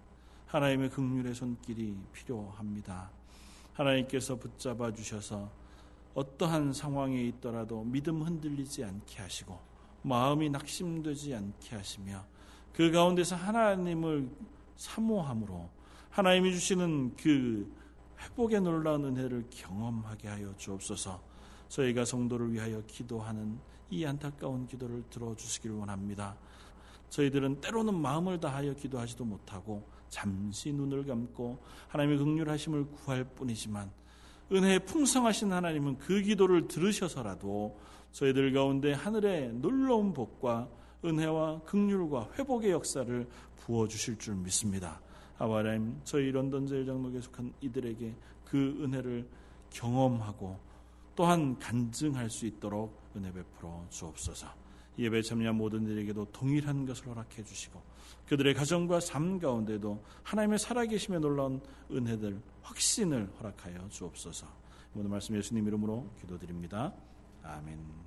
하나님의 0.46 0.90
극률의 0.90 1.34
손길이 1.34 1.96
필요합니다. 2.12 3.11
하나님께서 3.74 4.36
붙잡아 4.36 4.92
주셔서 4.92 5.50
어떠한 6.14 6.72
상황에 6.72 7.20
있더라도 7.24 7.84
믿음 7.84 8.22
흔들리지 8.22 8.84
않게 8.84 9.20
하시고 9.20 9.58
마음이 10.02 10.50
낙심되지 10.50 11.34
않게 11.34 11.76
하시며 11.76 12.24
그 12.72 12.90
가운데서 12.90 13.36
하나님을 13.36 14.28
사모함으로 14.76 15.68
하나님이 16.10 16.52
주시는 16.52 17.16
그 17.16 17.72
회복의 18.20 18.60
놀라운 18.60 19.04
은혜를 19.04 19.46
경험하게 19.50 20.28
하여 20.28 20.54
주옵소서. 20.56 21.20
저희가 21.68 22.04
성도를 22.04 22.52
위하여 22.52 22.82
기도하는 22.86 23.58
이 23.90 24.04
안타까운 24.04 24.66
기도를 24.66 25.02
들어주시기를 25.10 25.76
원합니다. 25.76 26.36
저희들은 27.10 27.60
때로는 27.60 27.94
마음을 27.94 28.40
다하여 28.40 28.74
기도하지도 28.74 29.24
못하고 29.24 29.86
잠시 30.14 30.72
눈을 30.72 31.04
감고 31.04 31.58
하나님의 31.88 32.18
극률하심을 32.18 32.86
구할 32.86 33.24
뿐이지만 33.24 33.90
은혜에 34.52 34.78
풍성하신 34.80 35.52
하나님은 35.52 35.98
그 35.98 36.22
기도를 36.22 36.68
들으셔서라도 36.68 37.76
저희들 38.12 38.52
가운데 38.52 38.92
하늘의 38.92 39.54
놀라운 39.54 40.12
복과 40.12 40.68
은혜와 41.04 41.62
극률과 41.62 42.30
회복의 42.38 42.70
역사를 42.70 43.26
부어 43.56 43.88
주실 43.88 44.16
줄 44.16 44.36
믿습니다. 44.36 45.00
아바라임 45.38 46.00
저희 46.04 46.30
런던 46.30 46.68
제일장로에 46.68 47.20
속한 47.20 47.52
이들에게 47.60 48.14
그 48.44 48.84
은혜를 48.84 49.28
경험하고 49.70 50.56
또한 51.16 51.58
간증할 51.58 52.30
수 52.30 52.46
있도록 52.46 52.96
은혜 53.16 53.32
베풀어 53.32 53.84
주옵소서. 53.90 54.46
예배 54.96 55.22
참여한 55.22 55.56
모든 55.56 55.82
이들에게도 55.82 56.26
동일한 56.26 56.86
것을 56.86 57.08
허락해 57.08 57.42
주시고 57.42 57.93
그들의 58.28 58.54
가정과 58.54 59.00
삶 59.00 59.38
가운데도 59.38 60.02
하나님의 60.22 60.58
살아계심에 60.58 61.18
놀라운 61.18 61.60
은혜들 61.90 62.40
확신을 62.62 63.30
허락하여 63.38 63.88
주옵소서. 63.90 64.46
모든 64.92 65.10
말씀 65.10 65.36
예수님 65.36 65.66
이름으로 65.66 66.08
기도드립니다. 66.20 66.94
아멘. 67.42 68.03